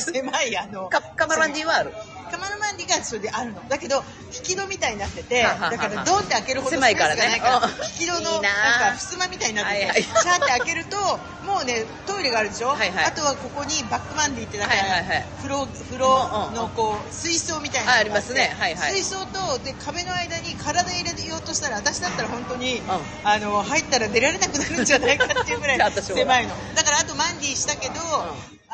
[0.00, 0.86] 狭い、あの。
[0.86, 1.92] あカカマランディはある
[2.30, 3.68] カマルマンディがそれであるの。
[3.68, 4.02] だけど、
[4.36, 7.22] 引き戸みたいになってて、だからドンって開けるほど狭いからね。
[7.22, 7.84] スペースがないからうん。
[7.84, 8.48] 引き戸のな
[8.80, 10.96] なんか襖みたいになってて、シャーって開けると、
[11.44, 13.04] もうね、トイレがあるでしょ、はいはい。
[13.04, 15.26] あとはここにバックマンディってだから、はいはいはい。
[15.42, 18.54] 風呂、風呂のこう、水槽みたいなのがあありますね。
[18.58, 18.92] はいはい。
[18.92, 22.82] 水槽とで壁の間に体入れようとしたら、私だったら本当に、ん。
[23.24, 26.74] あの、入ったら出られなくなるんじゃないかっていうぐらい狭いの。
[26.74, 27.94] だからあとマンディしたけど、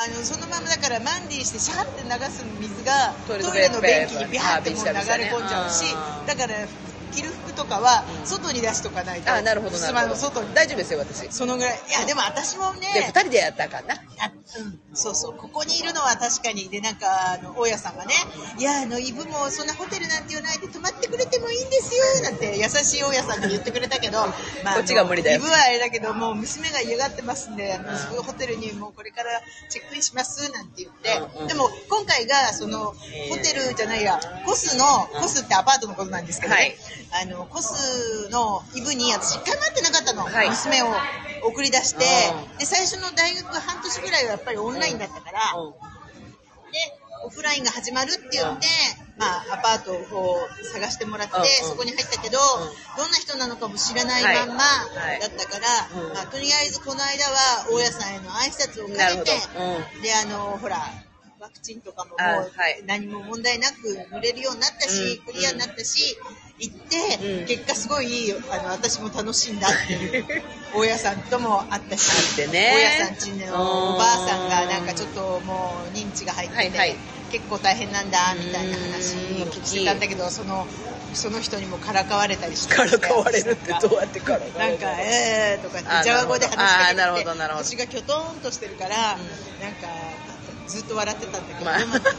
[0.02, 5.84] あのそのままだからマンディしてシャーって流す水がトイレの便器にビャーってもう流れ込んじゃうし
[6.26, 6.64] だから
[7.10, 8.26] 着る服とかはうん。
[8.26, 9.32] 外に出しとかないと。
[9.32, 10.14] あなるほどなる襖ほど。
[10.14, 10.54] の外に。
[10.54, 11.20] 大丈夫ですよ私。
[11.20, 11.80] でそのぐらい。
[11.88, 13.94] いやでも私もね2人でやったかんな。
[13.94, 15.34] あうん、そうそう。
[15.34, 18.14] ここにいるのは確かにでなんかあの大家さんがね
[18.58, 24.18] 「いやあのイブもそんなホテルなんて言わないで泊まってくれてもいいんですよ」なんて優しい大家さんが言ってくれたけど、
[24.64, 25.38] まあ、こっちが無理だよ。
[25.38, 27.78] イブはあれだけどもう娘が嫌がってますんで
[28.16, 31.48] ホテルにもうこれからチェックインしますなんて言って、うんうん。
[31.48, 32.94] でも今回がそのホ
[33.42, 34.84] テルじゃないやコスの
[35.20, 36.76] コスってアパートのことなんですけどね、はい
[37.12, 40.48] あのコスのイブに私一回も会ってなかったの、はい。
[40.48, 40.86] 娘を
[41.44, 42.04] 送り出して。
[42.52, 42.58] うん。
[42.58, 45.72] で最初の大学半年ぐらいはやっぱりオンラインだったから、うん。
[45.72, 46.78] で
[47.26, 48.66] オフラインが始まるって言って、
[49.18, 50.38] まあ、アパートを
[50.72, 52.40] 探してもらって、そこに入ったけど、ん。
[52.96, 55.20] どんな人なのかも知らないはいまんまはい。
[55.20, 56.14] だったから、うん。
[56.14, 60.78] まあ、とりあえずこの間は大家さんへの挨拶を兼なるほねてであのほら
[61.40, 62.82] ワクチンとかももあうはい。
[62.86, 65.32] 何も問題なく塗れるようになったし、うん。
[65.34, 66.16] クリアになったし
[66.60, 67.46] 行って、うん。
[67.46, 70.24] 結果すごいあの私も楽しんだっていう
[70.74, 72.70] 大家さんとも会ったし会ってね。
[72.74, 76.96] 大家さんちのおばあさんがなんかちょっともう認知が入ってて、はいはい。
[77.30, 80.66] 結構大変なんだみたいな話をしてたんだけどその
[81.14, 87.64] その人にもからかわれたりしてからかわれるってどうやってからかわれるなんか「えー」とかってあジャワ語で話しかあけてきてなるほどなるほど。
[87.64, 89.86] 私がきょとんとしてるから、なんか
[90.70, 91.78] ずっと笑ってたんだけど、まあ。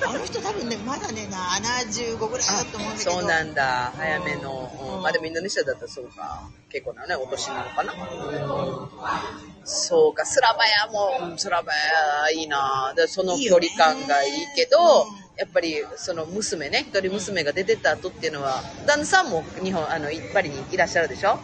[0.09, 3.11] あの人多分ねまだね75ぐらいだと思うんだけど。
[3.11, 3.93] そうなんだ。
[3.95, 6.49] 早めの、まあでもインドネシアだったらそうか。
[6.69, 8.89] 結構なねお年なのかな、うん
[9.63, 10.25] そうか。
[10.25, 12.93] スラバヤもうんスラバヤいいな。
[12.95, 15.21] でその距離感がいいけどうん。
[15.37, 21.39] やっぱりその娘ね一人娘が出てった後っていうのは旦那さんも日本あのパリにいらっしゃるでしょ？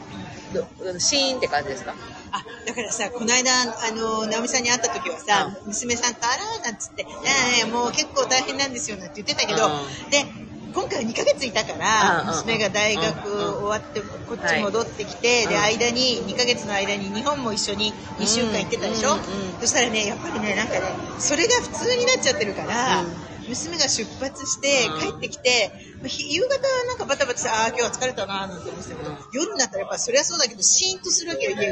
[0.53, 1.95] どシーンって感じですか？
[2.32, 9.69] あだからさこの間あの直美さんに会った時はさ、娘さんと「あら」なんつって「いやいやもう結構大変なんですよ」なんて言ってたけど、う
[10.07, 10.09] ん。
[10.09, 10.25] で
[10.73, 19.59] 今回は2ヶ月いたから、うんうん娘が大学終わってこっち戻ってきて、でうん間に2ヶ月の間に日本も一緒に2週間行ってたでしょ、うんうんうん。
[19.59, 20.82] そしたらねやっぱりねなんかね
[21.17, 25.00] それが普通になっちゃってるから、うん娘が出発してうん。
[25.00, 25.72] 帰ってきて、
[26.04, 29.18] 夕方はなんかバタバタしてああ今日は疲れたなーなんて思ってたけど、うん。
[29.34, 31.64] 夜になったらやっぱそりゃそうだけどシーンとするわけよ家が。
[31.64, 31.70] で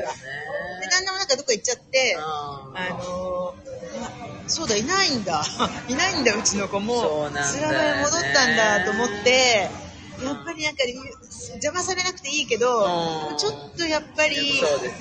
[0.92, 3.56] 旦那もなんかどっか行っちゃって、ああの
[4.48, 5.44] そうだいないんだ。
[5.88, 7.02] いないんだ うちの子も。
[7.02, 7.52] そうなんだよね。
[7.54, 9.70] スラバヤ戻ったんだと思って
[10.24, 10.84] やっぱりなんか
[11.66, 12.86] 邪魔されなくていいけど、
[13.32, 13.38] うん。
[13.38, 14.36] ちょっとやっぱり、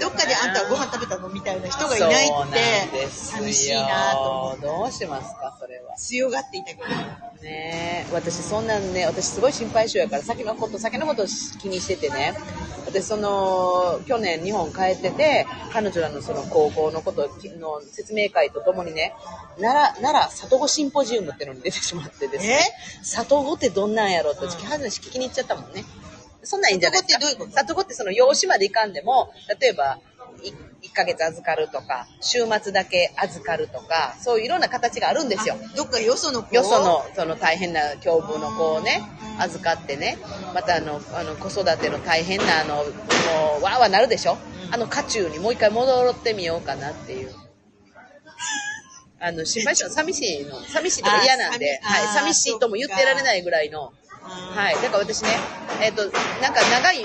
[0.00, 2.30] どっかであんたはご飯食べたのみたいな人がいないっ
[2.90, 4.62] て寂しいなと思って。
[4.62, 5.94] どうしますか、それは。
[5.96, 6.84] 強がっていたけど。
[7.42, 8.12] ねえ。
[8.12, 11.26] 私そんなんね私すごい心配性やから先のこと先のこと
[11.60, 12.34] 気にしててね。
[12.86, 19.14] 私その去年日本帰ってて彼女らのその高校のことの説明会とともにね
[19.60, 22.60] 奈良奈良里子シンポジウムってのに出てしまってですね。
[23.02, 25.84] 里子ってどんなんやろって私話聞きに行っちゃったもんね
[26.44, 27.02] そんなんいいんじゃない？
[27.02, 27.52] ですか里子ってどういうこと？
[27.52, 29.98] 里子ってその養子まで行かんでも例えば
[30.42, 30.52] い
[30.86, 35.56] 1ヶ月預かるとか週末だけ預かるとかそういういろんな形があるんですよ。
[35.76, 36.54] どっかよその子？
[36.54, 39.02] よそのその大変な境遇の子をね
[39.40, 40.18] 預かってね
[40.54, 42.82] またあのあの子育ての大変なあのも
[43.60, 44.36] うわーわーなるでしょ、
[44.70, 47.32] あの渦中にもう一回戻ってみようかなっていう。
[49.20, 50.60] あの心配性寂しいの。
[50.60, 53.94] 寂しいとか嫌なんで、はい、寂しいとも言ってられないぐらいの
[54.24, 54.74] はい。
[54.76, 55.28] だから私ね、
[55.82, 56.02] えっ、と、
[56.40, 57.04] なんか長い、いい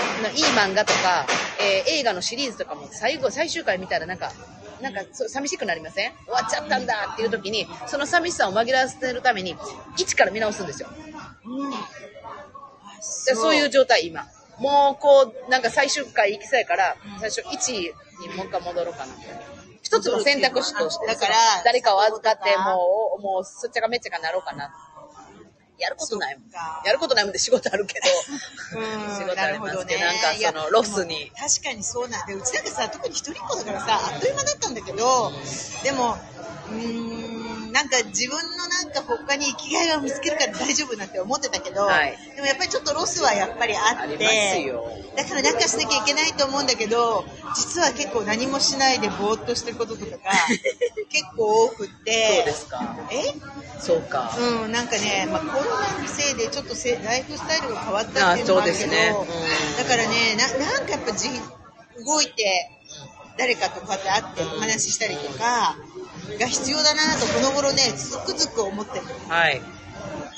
[0.56, 1.26] 漫画とか、
[1.60, 4.32] えー映画のシリーズとかも最後、最終回見たらなんか、
[4.82, 6.12] なんかそう寂しくなりません？
[6.26, 9.58] 終わっちゃったんだっていう時に、その寂しさを紛らわせるために、
[9.98, 10.90] 一から見直すんですよ。
[11.46, 14.26] うんでそういう状態、今。
[14.58, 17.74] もう、こう、なんか最終回行きそうやから、最初1
[18.22, 19.14] にもう一回戻ろうかな。
[19.82, 24.70] 一つの選択肢として、だから誰かを預かって、もう、もう、すっちゃかめっちゃかなろうかな。
[25.80, 26.50] やることないもん。
[26.86, 28.08] やることないもんで仕事あるけど、
[28.80, 31.32] うん仕事ありますけど、なんかその、ロスに。
[31.38, 32.28] 確かにそうなん。
[32.28, 35.32] でうちなんかさ特に一人っ子だからさあっという間だったんだけど
[35.84, 36.18] でも
[36.70, 37.39] うーん
[37.72, 44.18] なんか自分のなんか他に生きがいを見つけるから大丈夫なんて思ってたけど、はいでもやっぱりちょっとロスはやっぱりあって。
[45.16, 50.18] だからなんかしなきゃいけないと思うんだけど実は結構何もしないでぼーっとしてることとかが
[51.12, 52.98] 結構多くってそうですか。
[53.12, 53.34] え？
[53.82, 54.36] そうか。
[54.38, 61.30] うん、なんかね、まあ、コロナのせいでちょっとせライフスタイルが変わったっていうのもあるけど、ねうんだからねな、なんかやっぱじ
[62.06, 62.70] 動いて、
[63.38, 65.76] 誰かとこうやって会ってお話ししたりとか
[66.38, 69.06] が必要だなとこの頃ね、つくづく思ってる。
[69.28, 69.62] はい。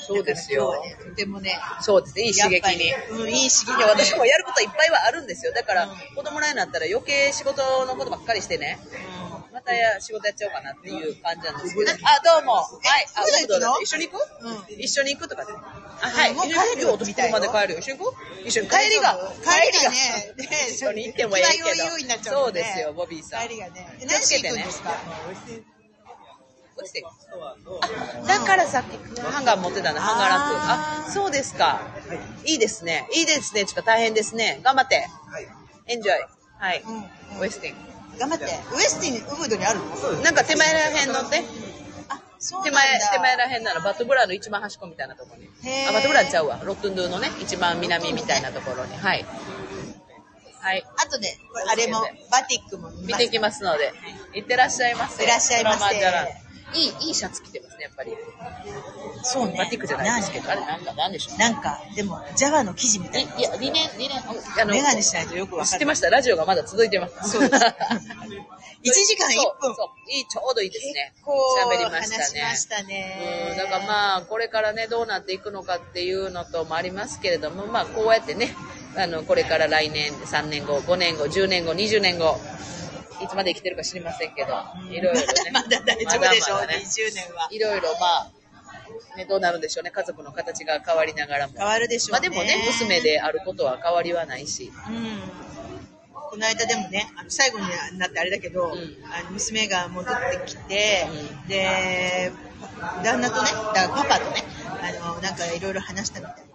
[0.04, 2.92] そうですよね、とてもね、そうですね、いい刺激に。
[3.10, 5.52] うん、いい刺激いや私もやることいっぱいはあるんですよ。
[5.52, 8.78] だから、うん子供らになったら余計仕事のことばっかりしてね、
[9.52, 11.90] またや仕事やっちゃおうかなっていう感じなんですけど。
[11.90, 12.54] あ、どうも。
[12.54, 13.06] はい。
[13.14, 14.74] あ、えどうぞ一緒に行くう？
[14.74, 15.52] ん一緒に行くとかで。
[15.52, 15.56] あ、
[16.10, 16.34] はい。
[16.34, 17.38] もう帰るよみたいな。
[17.38, 17.78] 車で帰るよ。
[17.80, 18.48] 一緒に行こう？
[18.48, 18.68] 一緒に。
[18.68, 19.14] 帰りが。
[19.44, 21.46] 帰りがね、ね 一緒に行ってもいよ
[21.98, 22.32] いになっちど。
[22.32, 23.42] そうんですよ、ボビーさん。
[23.48, 23.98] 帰りがね。
[24.00, 24.66] え気をつけてね
[26.76, 27.56] 落ちてるあ、
[28.26, 31.08] だからさっきハンガー持ってたんだ、ハンガーラック。
[31.08, 31.80] あ、そうですか。
[32.44, 33.08] いいですね。
[33.14, 33.64] いいですね。
[33.64, 34.60] ちょっと大変ですね。
[34.62, 35.06] 頑張って。
[35.86, 36.14] エンジョイ。
[36.58, 36.82] はい。
[36.86, 38.18] うんウエスティン。
[38.18, 38.44] 頑張って。
[38.44, 38.50] ウエ
[38.80, 39.84] スティン、ウブドにあるの？
[40.22, 41.44] なんか手前らへん乗って。
[42.08, 42.80] あ、そうなんだ。
[42.80, 45.48] 手前、手前らへんならバトブラの一番端っこみたいなところに。
[45.88, 46.60] あ、バトブラちゃうわ。
[46.64, 48.96] ロットンドゥのね、一番南みたいなところに。
[48.96, 49.24] はい。
[50.60, 50.84] はい。
[50.96, 53.92] あとね、あれも、バティックも見てきますので。
[54.34, 55.24] いってらっしゃいませ。
[55.24, 55.98] いらっしゃいませ
[56.74, 58.12] いい、いいシャツ着てますね、やっぱり。
[59.22, 59.54] そうね。
[59.58, 60.50] バティックじゃないですけど。
[60.50, 61.38] あれ、なんか、なんでしょう。
[61.38, 63.34] なんか、でも、ジャワの生地みたいな。
[63.36, 65.70] いいや、理念、理念、あの、メガネしないとよくわかる。
[65.72, 66.10] 知ってました。
[66.10, 67.30] ラジオがまだ続いてます。
[67.30, 67.64] そうです
[68.84, 69.76] 1時間1そう分。
[69.76, 70.10] そう。
[70.10, 71.12] いい、ちょうどいいですね。
[71.22, 72.24] こう、喋りましたね。
[72.24, 73.48] 話しましたね。
[73.52, 78.56] うん、だからまあ、これからね、どうなっていくのかっていうのともありますけれども、まあ、こうやってね、
[78.96, 82.40] あの、これから来年、3年後、5年後、10年後、20年後、
[83.22, 84.52] いつまで生きてるか知りませんけど、
[84.90, 85.26] いろいろね。
[85.52, 87.48] まだ大丈夫でしょう、まだまだね20年は。
[87.50, 88.06] いろいろま
[89.14, 89.90] あ、ね、どうなるんでしょうね。
[89.90, 91.54] 家族の形が変わりながらも。
[91.56, 92.28] 変わるでしょうね。
[92.28, 94.72] まあでもね、娘であることは変わりはないし。
[94.88, 95.20] うん。
[96.32, 97.66] この間でもね、あの最後に
[97.98, 98.74] なってあれだけど、んあ
[99.24, 101.06] の娘が戻ってきて、
[101.46, 102.32] うで、
[103.04, 104.42] 旦那とね、だからパパとね、
[104.80, 106.51] あの、なんかいろいろ話したみたいで、そ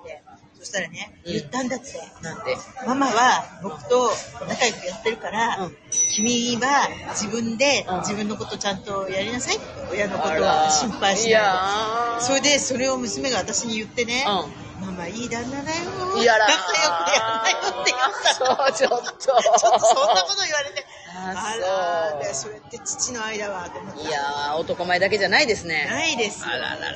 [0.68, 1.86] したらね、うん言ったんだって、
[2.22, 2.56] なんで？
[2.86, 4.12] ママは僕と
[4.48, 15.86] 仲良くやってるから、うん君は自分でうん自分のことちゃんとやりなさいって親のことは心配しないそれで、それを娘が私に言ってね、うママいい旦那だよ。
[15.86, 18.02] 仲良くやらないよって言っ
[18.38, 18.56] たの。
[18.56, 19.12] そう、ちょっと。
[19.20, 24.02] ちょっとそんなこと言われて、あらそうでそれって父の愛だわと思って。
[24.08, 25.88] いやー、男前だけじゃないですね。
[25.90, 26.48] ないですよ。
[26.48, 26.92] あらららら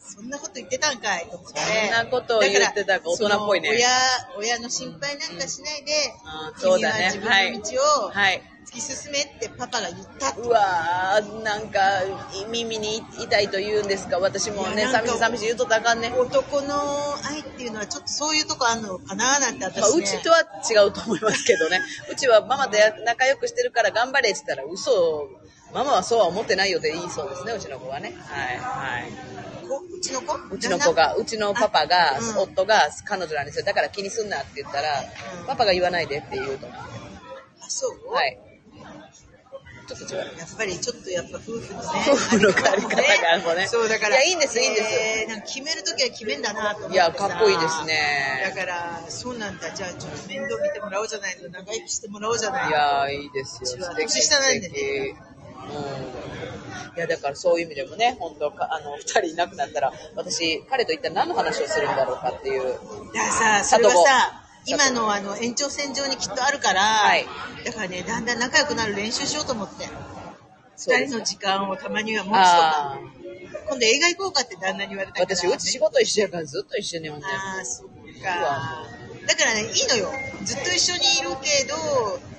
[0.00, 1.60] そんなこと言ってたんかいと思って。
[1.60, 3.88] そんなことを言ってたか大人っぽいね親、
[4.38, 5.92] 親の心配なんかしないで、
[6.54, 8.42] うんそうだね自分の道をはい。
[8.66, 11.80] 突き進めってパパが言ったうわー、なんか、
[12.50, 14.18] 耳に痛いと言うんですか？
[14.20, 16.12] 私もね、寂しい寂しい言うとったかんね。
[16.16, 16.74] 男の
[17.24, 19.80] 愛っていうのはちょっとそういうとこあんのかななんて私ね。
[19.80, 20.38] まあ、うちとは
[20.70, 21.80] 違うと思いますけどね。
[22.12, 25.28] うちはママとや仲良くしてるから頑張れって言ったら嘘を、
[25.72, 28.14] ママはそうは思ってないよって言いそうですね、うちの子はね。
[28.26, 29.12] はい、はい。
[29.68, 30.34] こうちちの子？
[30.54, 33.64] うちの子が、うちのパパが、うん夫が彼女なんですよ。
[33.64, 34.88] だから気にすんなって言ったら、
[35.40, 36.78] うんパパが言わないでって言うと思う。
[36.78, 38.12] あそう？
[38.12, 38.38] はい。
[39.86, 40.20] ちょっと違う。
[40.20, 53.60] やっぱりちょっとやっぱ夫婦のね 夫婦のあり方がもうねそうだからいやいいんですいいんですえーなんか決めるときは決めんだなと思っていやかっこいいですねだからそうなんだじゃあちょっと面倒見てもらおうじゃないの長生きしてもらおうじゃないいやー、いいですよ。
[53.62, 55.16] うちは年下なんでね
[55.68, 56.96] うん。
[56.96, 62.62] いや、だからそういう意味でもね、本当かあの、二人いなくなったら、私、彼と一体何の話をするんだろうかっていう。
[62.64, 62.78] だか
[63.18, 67.26] らさそれはさ今のあの延長線上にきっとあるから、はい。
[67.64, 69.88] だからねだんだん仲良くなる練習しようと思って。
[70.76, 72.98] 二人の時間をたまには持つとあか
[73.68, 75.36] 今度映画行こうかって旦那に言われたから。
[75.36, 77.24] 私、うち仕事一緒やからずっと一緒におんねん。
[77.26, 77.88] ああそっ
[78.22, 78.84] か。
[79.26, 80.12] だからねいいのよ。
[80.44, 81.76] ずっと一緒にいるけど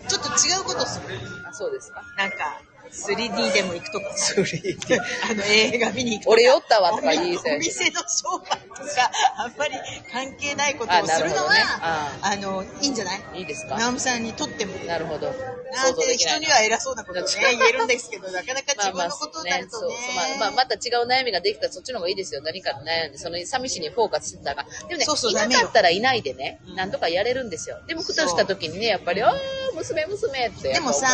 [0.08, 1.20] ちょっと違うことする。
[1.48, 2.04] あ、そうですか。
[2.18, 2.62] なんか
[2.92, 4.98] 3D でも行くとかさ 3D
[5.32, 6.34] あの映画見に行くとか。
[6.34, 9.76] 俺酔ったわとか言いそうやお店の商売とかあんまり
[10.12, 11.60] 関係ないことをするのはあね。
[11.82, 13.40] ああのいいんじゃない？
[13.40, 13.78] いいですか？
[13.78, 14.76] 直美さんにとっても。
[14.86, 15.28] なるほど。
[15.74, 19.96] なんて人には偉そうなことをね 言えるんですけどなかなか自分のことになるとね。
[20.40, 22.42] まあ、また違う悩みができたらそっちの方がいいですよ。
[22.42, 24.66] 何か悩んで、その寂しにフォーカスしてたら。
[24.88, 27.80] でもね、そうそういなかったらいないでね、なんとかやれるんですよ。
[27.88, 29.36] でも、ふとした時にね、やっぱり、ああ、
[29.76, 30.68] 娘、娘って。
[30.70, 30.80] やで。
[30.82, 31.08] もさ、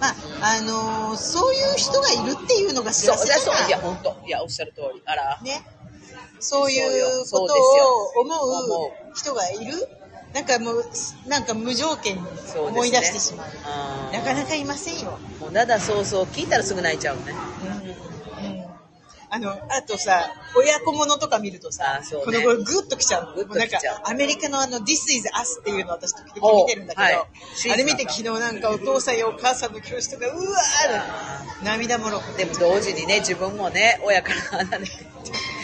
[0.00, 5.02] まあ、あのーそういう人がいるっていうのがそう、幸せそう、いや、本当いや、おっしゃる通り。
[5.06, 5.40] あら。
[5.42, 5.64] ね。
[6.40, 7.62] そういうことよ
[8.16, 9.72] を思思う人がいる
[10.34, 10.84] なんかもう、
[11.28, 12.22] なんか無条件に
[12.58, 13.46] 思い出してしまう。
[13.64, 15.18] あーなかなかいませんよ。
[15.40, 17.22] もう、だだそうそう、聞いたらすぐ泣いちゃうね。
[17.78, 17.83] うん
[19.34, 22.06] あの、あとさ、親子ものとか見るとさ、ね。
[22.24, 23.42] この頃グッときちゃうの。
[23.42, 23.58] う。
[23.58, 27.72] なんかアメリカのあの、This is Us っていうのを私時々見てるんだけど、はい。
[27.72, 32.44] あれ見て昨日なんかお父さんやお母さんの教師とか、うわー涙もろくて。
[32.44, 34.92] でも、同時にね、自分もね、親から離れて、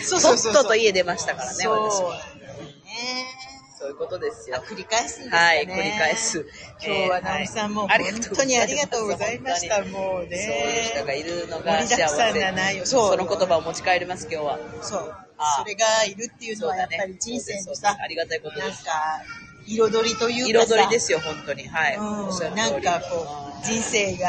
[0.03, 0.63] そうとっそうそうそう。
[0.65, 1.91] とと家出ましたからね、そう。
[1.91, 2.01] 私。
[2.03, 3.50] ね
[3.81, 4.63] そういうことですよ。
[4.69, 5.43] 繰り返すんですかね。
[5.43, 6.47] はい繰り返す
[6.85, 9.83] 今日はえー直美さんもはい本当にありがとうございました。
[9.83, 10.93] もうそういうね。
[10.95, 12.85] 人がいるのが幸せ。
[12.85, 14.59] そうその言葉を持ち帰ります、今日は。
[14.83, 15.15] そう。
[15.39, 18.67] あそれがいるっていうのはやっぱり人生のさそうですそうです、ありがたいことです。
[18.67, 19.25] なんか、
[19.67, 20.75] 彩りというかさ。
[20.75, 21.67] 彩りですよ、本当に。
[21.67, 21.97] はい。
[21.97, 22.55] うん。
[22.55, 23.27] なんかこ
[23.63, 24.29] う、人生が、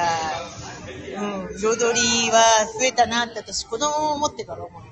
[1.49, 2.39] うん、彩りは
[2.80, 4.90] 増えたなって私子供を持ってから思う。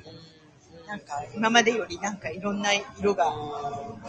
[0.90, 3.26] なんか今までよりなんかいろんな色が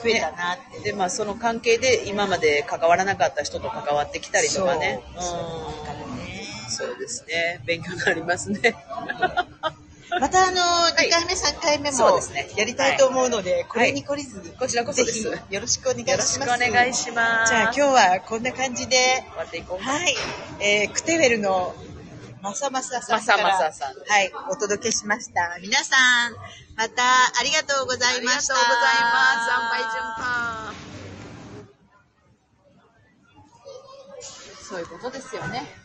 [0.02, 0.80] 増えたなって。
[0.80, 5.00] で、まあ、その関係で今まで関わらなかった人と関わってきたりとかね。
[6.70, 7.60] そうですね。
[7.66, 8.74] 勉強になりますね。
[10.18, 16.40] またあの、い2回目、3回目もそうですねやりたいと思うので、これに懲りずに、こちらこそですぜひよろしくお願いします。
[16.40, 19.84] よろしくお願いしますじゃあ今日はこんな感じで、終わっていこう。
[19.84, 20.16] はい、
[20.58, 21.74] えー、クテウェルの
[22.42, 25.58] まさまささんから、まさまささんはい、お届けしました。
[25.60, 25.96] 皆さ
[26.28, 26.32] ん、
[26.76, 28.44] またありがとうござありがとうございます。
[28.44, 29.52] いました。
[29.52, 30.74] 参拝順番。
[34.62, 35.79] そういうことですよね。